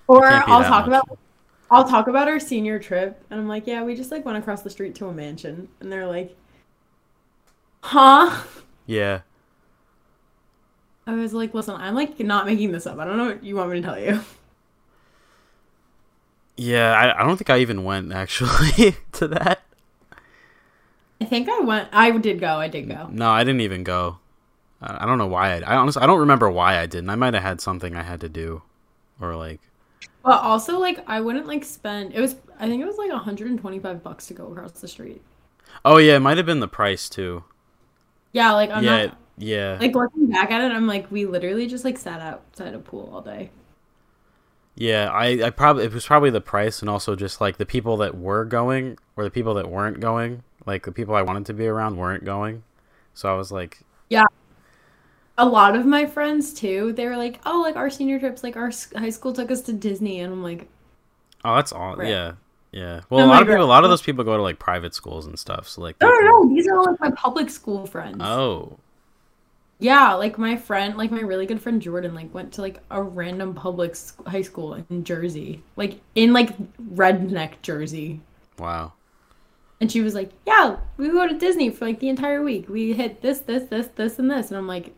[0.09, 0.87] Or I'll talk much.
[0.87, 1.09] about
[1.71, 4.63] I'll talk about our senior trip and I'm like, yeah, we just like went across
[4.63, 6.37] the street to a mansion and they're like,
[7.83, 8.43] "Huh?"
[8.87, 9.21] Yeah.
[11.07, 12.99] I was like, "Listen, I'm like not making this up.
[12.99, 14.21] I don't know what you want me to tell you."
[16.57, 19.63] Yeah, I, I don't think I even went actually to that.
[21.21, 22.57] I think I went I did go.
[22.57, 23.09] I did go.
[23.11, 24.19] No, I didn't even go.
[24.83, 27.11] I, I don't know why I I honestly I don't remember why I didn't.
[27.11, 28.63] I might have had something I had to do
[29.21, 29.61] or like
[30.23, 34.03] But also like I wouldn't like spend it was I think it was like 125
[34.03, 35.23] bucks to go across the street.
[35.85, 37.45] Oh yeah, it might have been the price too.
[38.33, 39.79] Yeah, like I'm yeah, not yeah.
[39.81, 43.11] like looking back at it, I'm like we literally just like sat outside a pool
[43.13, 43.51] all day.
[44.75, 47.97] Yeah, I, I probably it was probably the price and also just like the people
[47.99, 51.55] that were going or the people that weren't going, like the people I wanted to
[51.55, 52.63] be around weren't going.
[53.15, 53.81] So I was like,
[55.41, 58.57] a lot of my friends too they were like oh like our senior trips like
[58.57, 60.69] our high school took us to disney and i'm like
[61.45, 61.97] oh, that's all.
[61.97, 62.09] Right.
[62.09, 62.33] Yeah,
[62.73, 63.01] yeah.
[63.11, 64.59] Well, Oh a my lot of people, a lot of those people go to like
[64.59, 65.69] private schools and stuff.
[65.69, 68.79] So like, no no no these are all like my public school friends Oh,
[69.79, 73.03] yeah like my friend like my really good friend jordan like went to like a
[73.03, 76.55] random public high school in jersey like in like
[76.95, 78.21] redneck jersey
[78.59, 78.93] wow.
[79.81, 82.93] and she was like yeah we go to disney for like the entire week we
[82.93, 84.95] hit this this this this and this and i'm like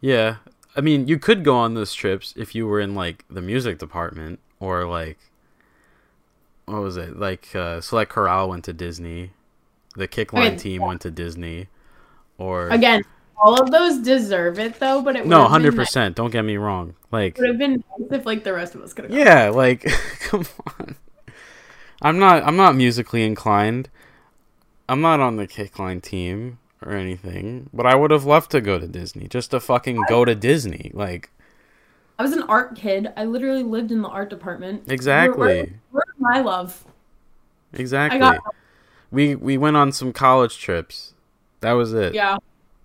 [0.00, 0.36] Yeah,
[0.76, 3.78] I mean, you could go on those trips if you were in like the music
[3.78, 5.18] department or like
[6.66, 7.18] what was it?
[7.18, 9.32] Like uh so like Chorale went to Disney,
[9.96, 11.66] the Kickline Okay, team went to Disney,
[12.38, 13.02] or again
[13.42, 16.16] all of those deserve it though but it no, would've been hundred nice- percent.
[16.16, 16.94] Don't get me wrong.
[17.10, 19.82] Like would have been nice if like the rest of us could have yeah, like
[20.20, 20.44] come
[20.78, 20.94] on.
[22.00, 23.90] I'm not I'm not musically inclined.
[24.88, 28.78] I'm not on the Kickline team or anything, but I would have loved to go
[28.78, 30.90] to Disney just to fucking go to Disney.
[30.94, 31.30] Like
[32.18, 33.12] I was an art kid.
[33.16, 34.90] I literally lived in the art department.
[34.90, 35.74] Exactly.
[35.90, 36.84] Where, my love?
[37.72, 38.18] Exactly.
[38.20, 38.38] got-
[39.10, 41.14] We we went on some college trips.
[41.60, 42.14] That was it.
[42.14, 42.36] Yeah.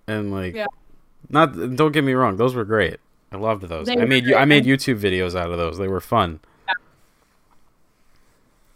[0.06, 0.66] And like Yeah.
[1.30, 2.98] not don't get me wrong, those were great.
[3.32, 3.86] I loved those.
[3.86, 4.36] They I made you.
[4.36, 5.78] I made YouTube videos out of those.
[5.78, 6.40] They were fun.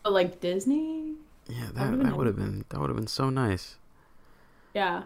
[0.02, 1.14] But like Disney?
[1.48, 3.76] Yeah, that that would have been that would have been so nice.
[4.74, 5.02] Yeah.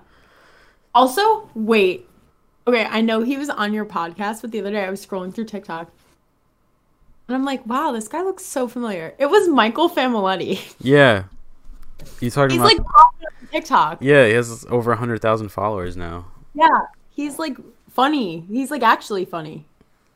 [0.94, 2.08] Also, wait.
[2.66, 5.34] Okay, I know he was on your podcast, but the other day I was scrolling
[5.34, 5.90] through TikTok.
[7.28, 9.14] And I'm like, wow, this guy looks so familiar.
[9.18, 10.60] It was Michael Familetti.
[10.80, 11.24] Yeah,
[12.20, 12.66] you talking He's about?
[12.78, 13.98] like popping on TikTok.
[14.02, 16.26] yeah, he has over hundred thousand followers now.
[16.54, 16.68] Yeah.
[17.10, 17.56] He's like
[17.90, 18.40] funny.
[18.48, 19.64] He's like actually funny.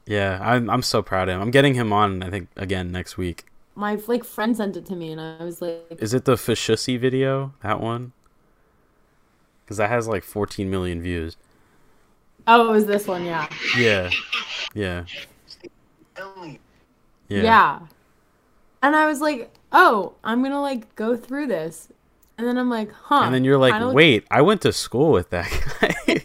[0.06, 1.40] Yeah, I'm I'm so proud of him.
[1.42, 2.22] I'm getting him on.
[2.22, 3.44] I think again next week.
[3.74, 6.98] My like friend sent it to me and I was like, Is it the Fashussy
[6.98, 7.52] video?
[7.62, 8.12] That one?
[9.68, 11.36] Because that has like 14 million views.
[12.46, 13.46] oh, it was this one, yeah.
[13.76, 14.08] Yeah,
[14.72, 15.04] yeah,
[16.16, 16.56] Yeah.
[17.28, 17.80] yeah.
[18.82, 21.88] And I was like, oh, I'm gonna like go through this.
[22.38, 23.24] And then I'm like, huh.
[23.24, 25.50] And then you're like, wait, I went to school with that
[25.80, 26.22] guy.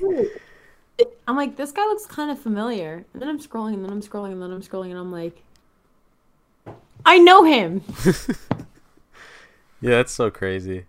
[1.28, 3.04] I'm like, this guy looks kind of familiar.
[3.12, 5.44] And then I'm scrolling, and then I'm scrolling, and then I'm scrolling, and I'm like,
[7.06, 7.84] I know him.
[8.06, 8.16] yeah,
[9.82, 10.86] that's so crazy.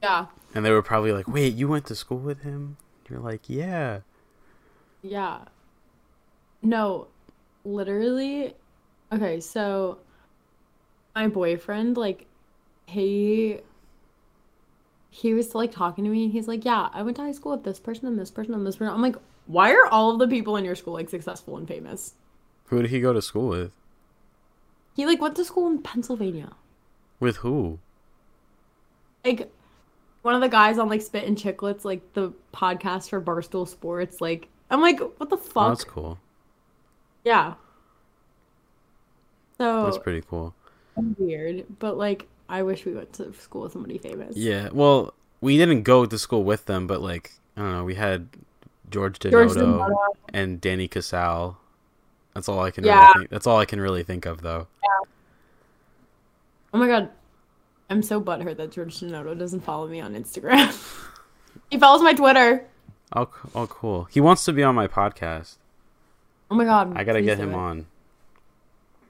[0.00, 0.26] Yeah.
[0.54, 2.76] And they were probably like, wait, you went to school with him?
[3.08, 4.00] You're like, yeah.
[5.02, 5.40] Yeah.
[6.62, 7.08] No,
[7.64, 8.54] literally.
[9.12, 9.98] Okay, so
[11.14, 12.26] my boyfriend, like,
[12.86, 13.60] he
[15.10, 17.52] he was like talking to me and he's like, Yeah, I went to high school
[17.52, 18.92] with this person and this person and this person.
[18.92, 19.14] I'm like,
[19.46, 22.14] why are all of the people in your school like successful and famous?
[22.66, 23.70] Who did he go to school with?
[24.96, 26.52] He like went to school in Pennsylvania.
[27.20, 27.78] With who?
[29.24, 29.52] Like
[30.24, 34.48] one of the guys on like Spittin' Chiclets, like the podcast for Barstool Sports, like
[34.70, 35.68] I'm like, what the Oh, fuck?
[35.68, 36.18] that's cool.
[37.24, 37.54] Yeah.
[39.58, 40.54] So That's pretty cool.
[41.18, 44.36] weird, but like I wish we went to school with somebody famous.
[44.36, 47.94] Yeah, well, we didn't go to school with them, but like, I don't know, we
[47.94, 48.28] had
[48.90, 49.94] George Denoto,
[50.32, 51.56] and Danny Casale.
[52.34, 53.00] That's all I can Yeah.
[53.00, 53.30] really think.
[53.30, 54.66] That's all I can really think of though.
[56.72, 57.10] Oh my god.
[57.90, 60.72] I'm so butthurt that George Denoto doesn't follow me on Instagram.
[61.70, 62.66] he follows my Twitter.
[63.14, 64.04] Oh, oh, cool.
[64.10, 65.56] He wants to be on my podcast.
[66.50, 66.92] Oh my god.
[66.96, 67.56] I gotta get him it.
[67.56, 67.86] on.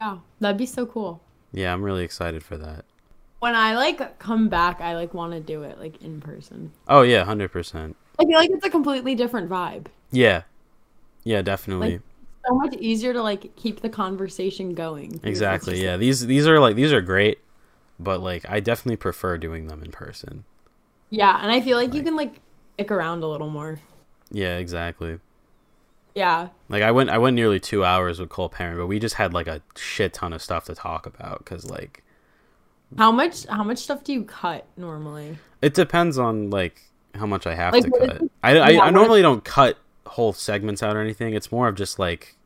[0.00, 1.20] Yeah, that'd be so cool.
[1.52, 2.84] Yeah, I'm really excited for that.
[3.40, 6.72] When I like come back, I like want to do it like in person.
[6.88, 7.96] Oh yeah, hundred percent.
[8.18, 9.86] I feel like it's a completely different vibe.
[10.10, 10.42] Yeah,
[11.24, 11.92] yeah, definitely.
[11.92, 12.00] Like,
[12.46, 15.20] So much easier to like keep the conversation going.
[15.22, 15.82] exactly.
[15.82, 17.38] Yeah, these these are like these are great,
[17.98, 20.44] but like I definitely prefer doing them in person.
[21.10, 22.40] Yeah, and I feel like you can like
[22.74, 23.80] stick around a little more.
[24.30, 25.18] Yeah, exactly.
[26.14, 26.48] Yeah.
[26.68, 29.32] Like I went I went nearly two hours with Cole Parent, but we just had
[29.34, 32.04] like a shit ton of stuff to talk about because like
[32.96, 35.38] How much how much stuff do you cut normally?
[35.62, 36.82] it depends on like
[37.14, 38.22] how much I have Like, to cut.
[38.42, 41.34] I I, yeah, I normally don't cut whole segments out or anything.
[41.34, 42.36] It's more of just like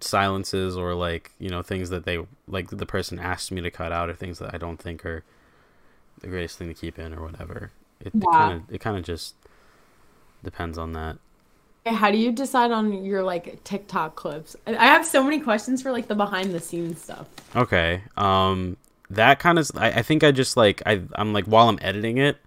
[0.00, 2.18] silences or like you know things that they
[2.48, 5.24] like the person asked me to cut out or things that I don't think are
[6.20, 7.72] the greatest thing to keep in or whatever.
[8.00, 9.34] It kind of it kind of just
[10.42, 11.18] depends on that.
[11.86, 14.56] How do you decide on your like TikTok clips?
[14.66, 17.28] I have so many questions for like the behind the scenes stuff.
[17.54, 18.02] Okay.
[18.16, 18.76] Um
[19.10, 22.18] that kind of I, I think I just like I I'm like while I'm editing
[22.18, 22.38] it,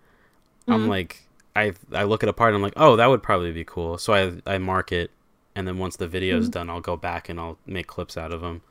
[0.69, 0.89] I'm Mhm.
[0.89, 3.65] like I I look at a part and I'm like, "Oh, that would probably be
[3.65, 5.11] cool." So I I mark it
[5.59, 6.51] and then once the video's Mhm.
[6.51, 8.61] done, I'll go back and I'll make clips out of them.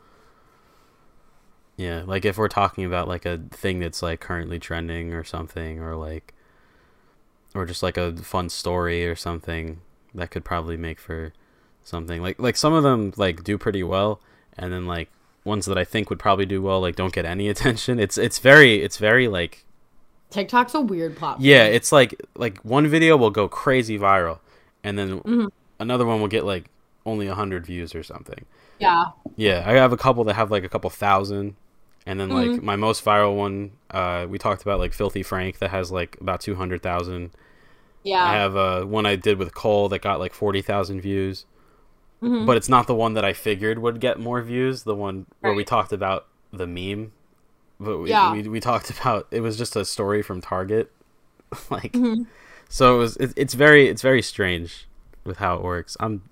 [1.77, 5.81] Yeah, like if we're talking about like a thing that's like currently trending or something
[5.81, 6.33] or like
[7.55, 9.81] or just like a fun story or something
[10.15, 11.33] that could probably make for
[11.85, 12.21] something.
[12.23, 14.21] Like like some of them like do pretty well
[14.57, 15.11] and then like
[15.45, 18.01] ones that I think would probably do well like don't get any attention.
[18.01, 19.65] It's it's very it's very like
[20.31, 21.45] TikTok's a weird platform.
[21.47, 24.41] yeah, it's like like one video will go crazy viral
[24.83, 25.49] and then Mhm.
[25.79, 26.71] another one will get like
[27.09, 28.45] only 100 views or something.
[28.79, 29.07] Yeah.
[29.37, 31.57] Yeah, I have a couple that have like a couple thousand
[32.07, 32.63] and then like Mhm.
[32.63, 36.41] my most viral one uh we talked about like Filthy Frank that has like about
[36.41, 37.31] 200,000.
[38.05, 38.25] Yeah.
[38.25, 41.45] I have uh one I did with Cole that got like 40,000 views.
[42.23, 42.47] Mhm.
[42.47, 45.55] But it's not the one that I figured would get more views, the one where
[45.55, 47.13] we talked about the meme.
[47.81, 48.33] But we, Yeah.
[48.33, 50.91] we we talked about it was just a story from Target.
[51.71, 52.27] like Mhm.
[52.69, 54.87] so it was it, it's very it's very strange
[55.25, 55.97] with how it works.
[56.01, 56.23] I'm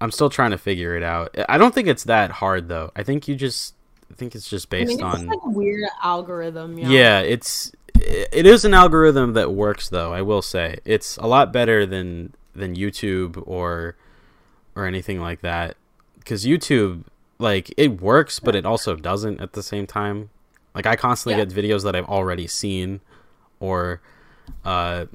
[0.00, 1.34] I'm still trying to figure it out.
[1.48, 2.90] I don't think it's that hard though.
[2.94, 3.74] I think you just
[4.10, 6.78] I think it's just I based mean, it's on like a weird algorithm.
[6.78, 6.88] Yeah.
[6.88, 10.78] yeah, it's it is an algorithm that works though, I will say.
[10.84, 13.96] It's a lot better than than YouTube or
[14.74, 15.76] or anything like that
[16.24, 17.04] cuz YouTube
[17.38, 20.28] like it works but it also doesn't at the same time.
[20.74, 21.46] Like I constantly Yeah.
[21.46, 23.00] get videos that I've already seen
[23.60, 24.02] or
[24.64, 25.06] uh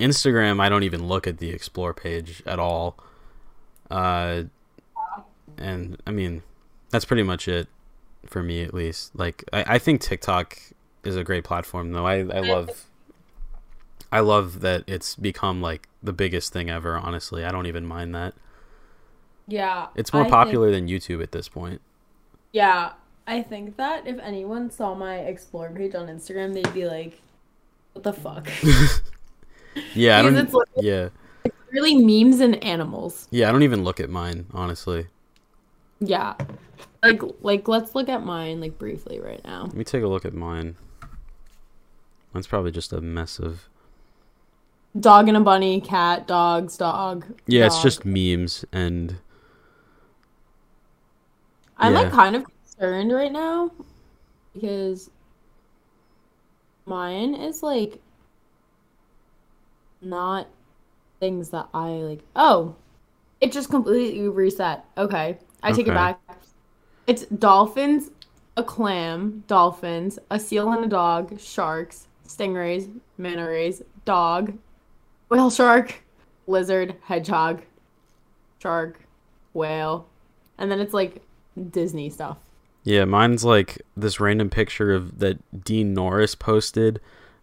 [0.00, 2.96] Instagram I don't even look at the explore page at all.
[3.90, 4.44] Uh,
[5.56, 6.42] and I mean,
[6.90, 7.68] that's pretty much it
[8.26, 9.16] for me, at least.
[9.16, 10.58] Like, I, I think TikTok
[11.04, 12.06] is a great platform, though.
[12.06, 12.86] I, I love,
[14.12, 16.96] I love that it's become like the biggest thing ever.
[16.96, 18.34] Honestly, I don't even mind that.
[19.46, 19.86] Yeah.
[19.94, 21.80] It's more I popular think- than YouTube at this point.
[22.52, 22.92] yeah.
[23.30, 27.20] I think that if anyone saw my explore page on Instagram, they'd be like,
[27.92, 28.48] what the fuck?
[29.94, 30.52] Yeah, I don't.
[30.54, 31.10] like- yeah,
[31.72, 33.28] really memes and animals.
[33.30, 35.06] yeah, I don't even look at mine, honestly.
[36.00, 36.34] Yeah.
[37.02, 39.64] Like like let's look at mine like briefly right now.
[39.64, 40.76] Let me take a look at mine.
[42.32, 43.68] Mine's probably just a mess of.
[44.98, 47.24] Dog and a bunny, cat, dogs, dog.
[47.46, 49.18] Yeah, it's just memes and
[51.76, 52.00] I'm yeah.
[52.00, 53.70] like kind of concerned right now
[54.52, 55.10] because
[56.86, 58.00] mine is like
[60.00, 60.48] not
[61.20, 62.20] things that I like.
[62.36, 62.76] Oh,
[63.40, 64.84] it just completely reset.
[64.96, 66.20] Okay, I take it back.
[67.06, 68.10] It's dolphins,
[68.56, 74.52] a clam, dolphins, a seal and a dog, sharks, stingrays, manta rays, dog,
[75.28, 76.02] whale shark,
[76.46, 77.62] lizard, hedgehog,
[78.60, 79.00] shark,
[79.52, 80.06] whale,
[80.58, 81.22] and then it's like
[81.70, 82.38] Disney stuff.
[82.84, 87.00] Yeah, mine's like this random picture of that Dean Norris posted,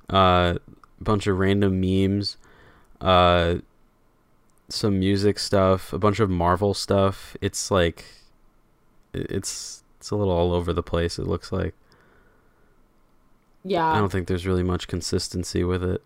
[0.10, 0.56] uh,
[1.00, 2.38] a bunch of random memes,
[3.02, 3.56] uh,
[4.70, 7.36] some music stuff, a bunch of Marvel stuff.
[7.42, 8.06] It's like,
[9.14, 11.18] it's it's a little all over the place.
[11.18, 11.74] It looks like
[13.64, 13.92] Yeah.
[13.92, 16.04] I don't think there's really much consistency with it.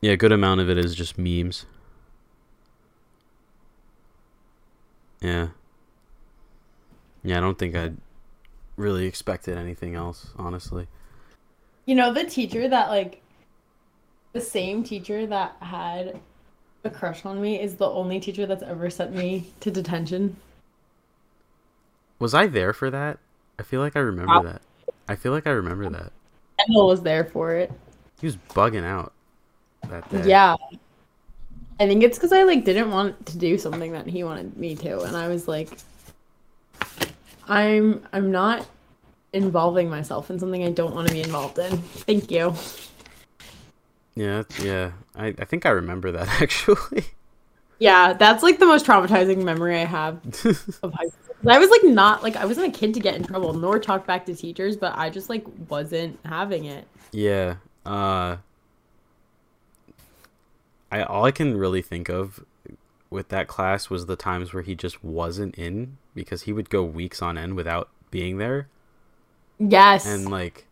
[0.00, 1.66] Yeah, a good amount of it is just memes.
[5.20, 5.48] Yeah.
[7.24, 7.92] Yeah, I don't think I
[8.76, 10.86] really expected anything else, honestly.
[11.84, 13.22] You know, the teacher that, like,
[14.32, 16.20] the same teacher that had
[16.84, 20.36] a crush on me is the only teacher that's ever sent me to detention.
[22.18, 23.18] Was I there for that?
[23.58, 24.42] I feel like I remember Wow.
[24.42, 24.62] that.
[25.08, 26.12] I feel like I remember that.
[26.58, 27.72] Kendall was there for it.
[28.20, 29.12] He was bugging out
[29.88, 30.28] that day.
[30.28, 30.56] Yeah.
[31.80, 34.74] I think it's because I, like, didn't want to do something that he wanted me
[34.76, 35.00] to.
[35.02, 35.70] And I was like,
[37.48, 38.66] I'm, I'm not
[39.32, 41.78] involving myself in something I don't want to be involved in.
[41.78, 42.54] Thank you.
[44.18, 44.92] Yeah, yeah.
[45.14, 47.04] I, I think I remember that actually.
[47.78, 50.16] Yeah, that's like the most traumatizing memory I have
[50.82, 51.50] of high school.
[51.50, 54.06] I was like not like I wasn't a kid to get in trouble nor talk
[54.06, 56.88] back to teachers, but I just like wasn't having it.
[57.12, 57.56] Yeah.
[57.86, 58.38] Uh
[60.90, 62.44] I all I can really think of
[63.10, 66.82] with that class was the times where he just wasn't in because he would go
[66.82, 68.66] weeks on end without being there
[69.60, 70.06] Yes.
[70.06, 70.66] and like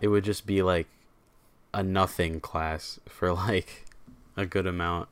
[0.00, 0.86] it would just be like
[1.74, 3.84] a nothing class for like
[4.36, 5.08] a good amount.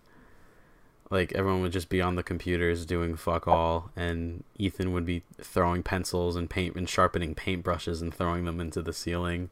[1.10, 5.22] Like everyone would just be on the computers doing fuck all and Ethan would be
[5.38, 9.50] throwing pencils and paint and sharpening paintbrushes and throwing them into the ceiling.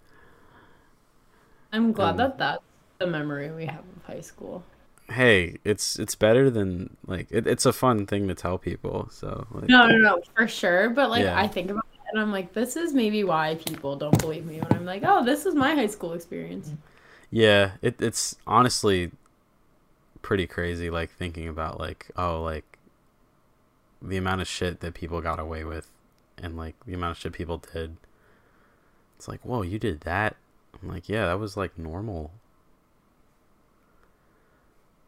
[1.71, 2.63] I'm glad um, that that's
[2.99, 4.65] the memory we have of high school.
[5.11, 9.09] hey, it's it's better than like it, it's a fun thing to tell people.
[9.11, 10.89] So like, No, no, no, for sure.
[10.89, 11.39] But like Yeah.
[11.39, 14.61] I think about it and I'm like, this is maybe why people don't believe me
[14.61, 16.73] when I'm like, oh, this is my high school experience.
[17.31, 19.13] Yeah, it it's honestly
[20.23, 20.91] pretty crazy.
[20.91, 22.79] Like thinking about like oh like
[24.03, 25.87] the amount of shit that people got away with,
[26.39, 27.97] and like the amount of shit people did.
[29.17, 30.37] It's like whoa, you did that.
[30.83, 32.33] I'm like yeah, that was like normal.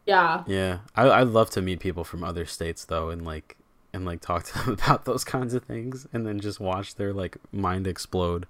[0.05, 0.43] Yeah.
[0.47, 3.57] Yeah, I I'd love to meet people from other states though, and like
[3.93, 7.13] and like talk to them about those kinds of things, and then just watch their
[7.13, 8.47] like mind explode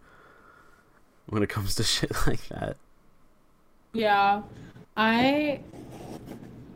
[1.28, 2.78] when it comes to shit like that.
[3.94, 4.42] Yeah.
[4.96, 5.62] I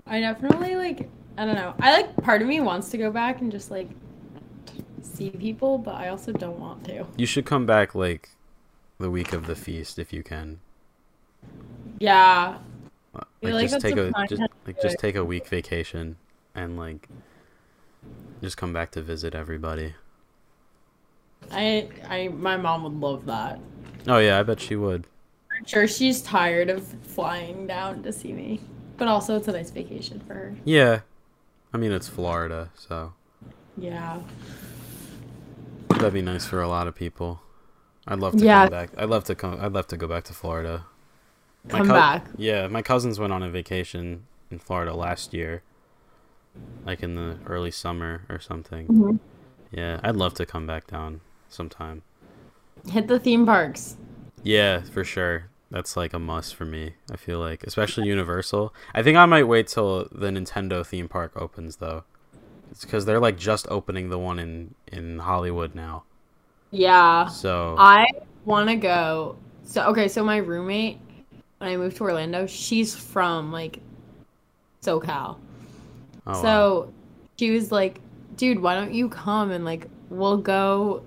[0.06, 1.74] I definitely like I don't know.
[1.80, 3.90] I like part of me wants to go back and just like
[5.02, 7.06] see people, but I also don't want to.
[7.18, 8.30] You should come back like
[9.00, 10.60] the week of the feast if you can.
[12.00, 12.58] Yeah.
[13.14, 16.18] Uh, Like like just take a a just like just take a week vacation
[16.56, 17.08] and like
[18.42, 19.96] just come back to visit everybody.
[21.52, 23.60] I I my mom would love that.
[24.08, 25.08] Oh yeah, I bet she would.
[25.58, 28.62] I'm sure she's tired of flying down to see me.
[28.98, 30.56] But also it's a nice vacation for her.
[30.66, 31.02] Yeah.
[31.74, 33.14] I mean it's Florida, so
[33.78, 34.20] Yeah.
[35.90, 37.42] that'd be nice for a lot of people.
[38.08, 38.64] I'd love to Yeah.
[38.64, 38.90] come back.
[38.98, 40.86] I'd love to come I'd love to go back to Florida.
[41.66, 42.26] My Come cou- back.
[42.38, 45.64] Yeah, my cousins went on a vacation in Florida last year.
[46.86, 48.88] Like in the early summer or something.
[48.88, 49.20] Mhm.
[49.72, 52.02] Yeah, I'd love to come back down sometime.
[52.90, 53.98] Hit the theme parks.
[54.44, 55.50] Yeah, for sure.
[55.70, 56.94] That's like a must for me.
[57.12, 58.74] I feel like, especially Universal.
[58.94, 62.04] I think I might wait till the Nintendo theme park opens though.
[62.72, 66.04] It's because they're like just opening the one in in Hollywood now.
[66.72, 67.28] Yeah.
[67.28, 68.08] So I
[68.46, 69.38] want to go.
[69.64, 71.00] So okay, so my roommate
[71.58, 73.80] when I moved to Orlando, she's from like
[74.82, 75.38] SoCal.
[75.38, 75.40] oh,
[76.26, 76.42] wow.
[76.42, 76.94] so
[77.38, 78.00] she was like,
[78.36, 81.04] "Dude, why don't you come and like we'll go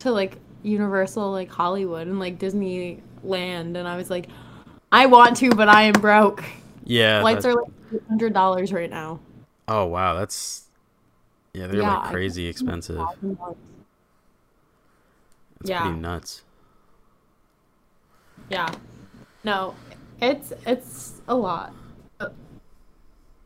[0.00, 4.28] to like Universal like Hollywood and like Disneyland." And I was like,
[4.90, 6.44] "I want to, but I am broke.
[6.84, 7.20] yeah.
[7.20, 7.70] Flights are like
[8.08, 9.20] hundred dollars right now."
[9.68, 10.64] oh wow, that's
[11.54, 11.66] yeah.
[11.66, 13.00] They're Yeah, like crazy expensive.
[15.60, 15.82] It's Yeah.
[15.82, 16.42] pretty nuts.
[18.50, 18.70] Yeah.
[19.44, 19.74] No,
[20.20, 21.72] it's it's a lot.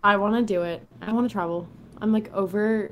[0.02, 0.80] I want to do it.
[1.02, 1.68] I want to travel.
[2.00, 2.90] I'm like over.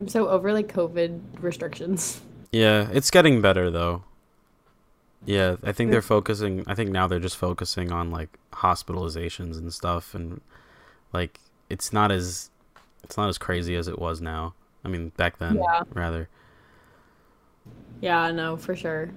[0.00, 2.20] I'm so over like COVID restrictions.
[2.52, 4.04] Yeah, it's getting better though.
[5.24, 6.64] Yeah, I think they're focusing.
[6.66, 10.40] I think now they're just focusing on like hospitalizations and stuff, and
[11.12, 11.40] like
[11.70, 12.50] it's not as
[13.02, 14.54] it's not as crazy as it was now.
[14.84, 15.82] I mean, back then, Yeah.
[15.94, 16.28] rather.
[18.00, 19.10] Yeah, no, for sure.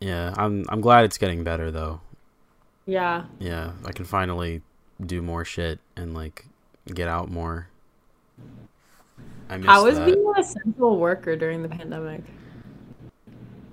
[0.00, 2.00] Yeah, I'm I'm glad it's getting better though.
[2.86, 3.24] Yeah.
[3.38, 4.62] Yeah, I can finally
[5.04, 6.46] do more shit and like
[6.86, 7.68] get out more.
[9.50, 10.06] I How was that.
[10.06, 12.22] being an essential worker during the pandemic?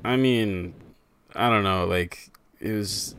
[0.04, 0.74] I mean,
[1.36, 1.86] I don't know.
[1.86, 2.30] Like
[2.60, 3.16] it was.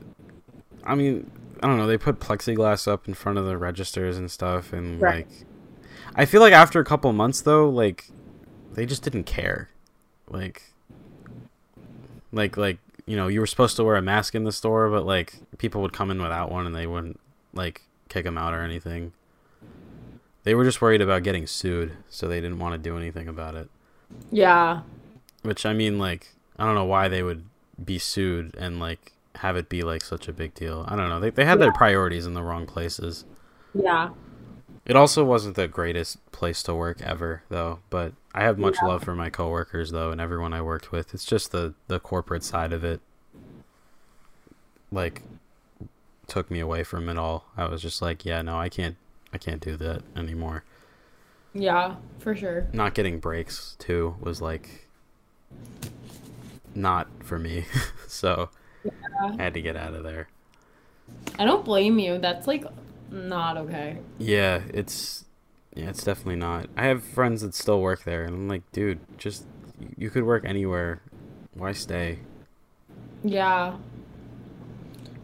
[0.85, 1.31] I mean,
[1.63, 1.87] I don't know.
[1.87, 5.27] They put plexiglass up in front of the registers and stuff, and Right.
[5.29, 5.47] like,
[6.15, 8.09] I feel like after a couple months though, like,
[8.75, 9.69] they just didn't care.
[10.29, 10.63] Like,
[12.33, 15.05] like, like you know, you were supposed to wear a mask in the store, but
[15.07, 17.21] like people would come in without one, and they wouldn't
[17.53, 19.13] like kick them out or anything.
[20.45, 23.55] They were just worried about getting sued, so they didn't want to do anything about
[23.55, 23.71] it.
[24.33, 24.81] Yeah.
[25.43, 27.45] Which I mean, like, I don't know why they would
[27.83, 30.85] be sued and like have it be like such a big deal.
[30.89, 31.19] I don't know.
[31.21, 33.25] They they had their priorities in the wrong places.
[33.75, 34.11] Yeah.
[34.85, 37.79] It also wasn't the greatest place to work ever, though.
[37.89, 38.89] But I have much Yeah.
[38.89, 41.15] love for my coworkers, though, and everyone I worked with.
[41.15, 43.01] It's just the the corporate side of it,
[44.91, 45.23] like,
[46.27, 47.45] took me away from it all.
[47.57, 48.97] I was just like, yeah, no, I can't,
[49.33, 50.65] I can't do that anymore.
[51.55, 52.67] Yeah, for sure.
[52.73, 54.89] Not getting breaks too was like,
[56.75, 57.67] not for me.
[58.09, 58.51] so
[59.39, 60.29] I had to get out of there.
[61.39, 62.19] I don't blame you.
[62.19, 62.65] That's like
[63.11, 63.99] not okay.
[64.19, 65.25] Yeah, it's
[65.75, 66.69] yeah, it's definitely not.
[66.77, 69.45] I have friends that still work there, and I'm like, dude, just
[69.97, 71.03] you could work anywhere.
[71.55, 72.21] Why stay?
[73.25, 73.77] Yeah.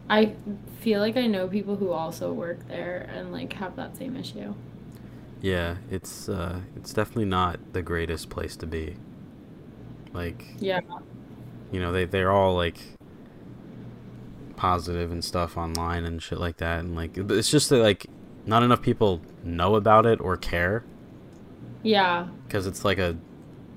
[0.09, 0.33] I
[0.79, 4.53] feel like I know people who also work there and like have that same issue.
[5.41, 8.97] Yeah, it's uh, it's definitely not the greatest place to be.
[10.13, 10.81] Like, Yeah.
[11.71, 12.77] You know, they they're all like
[14.55, 18.07] positive and stuff online and shit like that, and like it's just that like
[18.45, 20.83] not enough people know about it or care
[21.83, 22.27] Yeah.
[22.47, 23.15] because it's like a,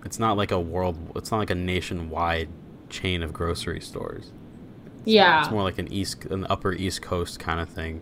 [0.05, 2.49] it's not like a world, it's not like a nationwide
[2.89, 4.33] chain of grocery stores.
[5.05, 5.43] Yeah.
[5.43, 8.01] It's more like an east, an upper East Coast kind of thing.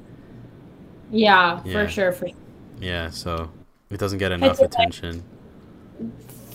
[1.10, 1.72] Yeah, Yeah.
[1.72, 2.12] for sure.
[2.12, 2.28] For
[2.80, 3.50] Yeah, so
[3.90, 5.24] it doesn't get enough attention.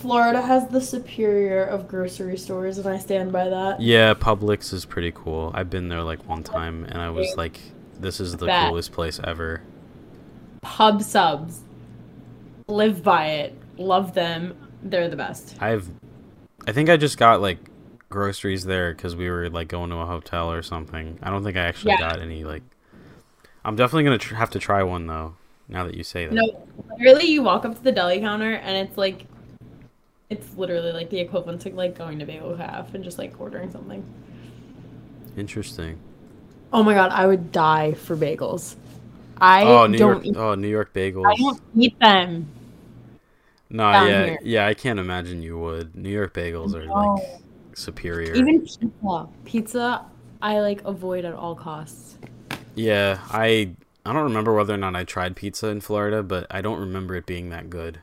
[0.06, 3.80] Florida has the superior of grocery stores, and I stand by that.
[3.80, 5.50] Yeah, Publix is pretty cool.
[5.52, 7.58] I've been there like one time, and I was like,
[7.98, 9.62] "This is the coolest place ever."
[10.62, 11.60] Pub subs,
[12.68, 14.56] live by it, love them.
[14.80, 15.56] They're the best.
[15.60, 15.88] I've,
[16.68, 17.58] I think I just got like
[18.08, 21.18] groceries there because we were like going to a hotel or something.
[21.20, 22.10] I don't think I actually Yeah.
[22.10, 22.62] got any like.
[23.64, 25.34] I'm definitely gonna tr- have to try one though.
[25.68, 26.32] Now that you say that.
[26.32, 26.64] No,
[26.96, 29.26] literally, you walk up to the deli counter, and it's like,
[30.30, 33.70] it's literally like the equivalent to like going to Bagel Calf and just like ordering
[33.70, 34.04] something.
[35.36, 36.00] Interesting.
[36.72, 38.76] Oh my god, I would die for bagels.
[39.38, 40.24] I oh, New don't.
[40.24, 40.26] York.
[40.26, 41.32] Eat, Oh, New York bagels.
[41.32, 42.48] I don't eat them.
[43.70, 44.38] no, down yeah, here.
[44.40, 44.66] yeah.
[44.66, 45.94] I can't imagine you would.
[45.94, 46.94] New York bagels are No.
[46.94, 47.40] like
[47.74, 48.36] superior.
[48.36, 49.28] Even pizza.
[49.44, 50.06] Pizza,
[50.42, 52.18] I like avoid at all costs.
[52.76, 53.74] Yeah, I
[54.04, 57.16] I don't remember whether or not I tried pizza in Florida, but I don't remember
[57.16, 58.00] it being that good.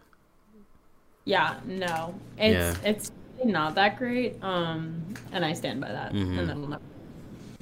[1.26, 2.90] Yeah, no, it's Yeah.
[2.90, 3.12] it's
[3.46, 4.42] not that great.
[4.44, 6.14] Um, and I stand by that.
[6.14, 6.40] Mhm.
[6.40, 6.82] And that'll never.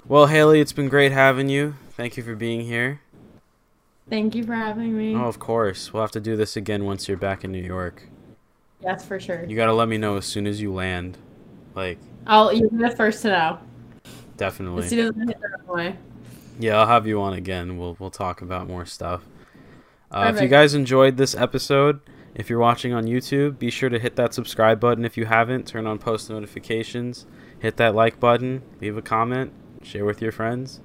[0.08, 1.76] Well, Haley, it's been great having you.
[1.92, 3.02] Thank you for being here.
[4.10, 5.16] Thank you for having me.
[5.16, 5.94] Oh, of course.
[5.94, 8.04] We'll have to do this again once you're back in New York.
[8.84, 9.46] Yes, for sure.
[9.46, 11.18] You got to let me know as soon as you land.
[11.76, 11.98] Like,
[12.28, 13.58] I'll you're the first to know.
[14.38, 14.84] definitely.
[14.84, 15.96] As soon as I hit the runway.
[16.60, 17.78] Yeah, I'll have you on again.
[17.78, 19.24] We'll we'll talk about more stuff.
[20.12, 22.02] Uh, if you guys enjoyed this episode,
[22.36, 25.68] if you're watching on YouTube, be sure to hit that subscribe button if you haven't.
[25.68, 27.26] Turn on post notifications.
[27.60, 28.64] Hit that like button.
[28.80, 29.54] Leave a comment.
[29.84, 30.82] Share with your friends.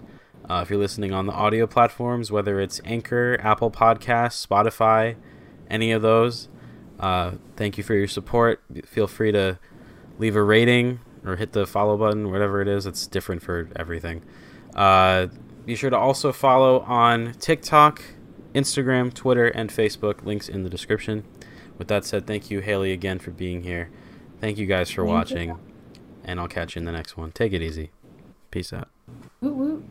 [0.48, 5.16] Uh, if you're listening on the audio platforms, whether it's Anchor, Apple Podcasts, Spotify,
[5.68, 6.48] any of those,
[6.98, 8.62] Uh, thank you for your support.
[8.86, 9.58] Feel free to
[10.18, 12.86] leave a rating or hit the follow button, whatever it is.
[12.86, 14.22] It's different for everything.
[14.74, 15.26] Uh,
[15.66, 18.02] be sure to also follow on TikTok,
[18.54, 20.24] Instagram, Twitter, and Facebook.
[20.24, 21.24] Links in the description.
[21.78, 23.90] With that said, thank you, Haley, again for being here.
[24.40, 25.58] Thank you guys for Thank watching, you.
[26.24, 27.32] and I'll catch you in the next one.
[27.32, 27.90] Take it easy.
[28.50, 28.88] Peace out.
[29.40, 29.84] Woot woot.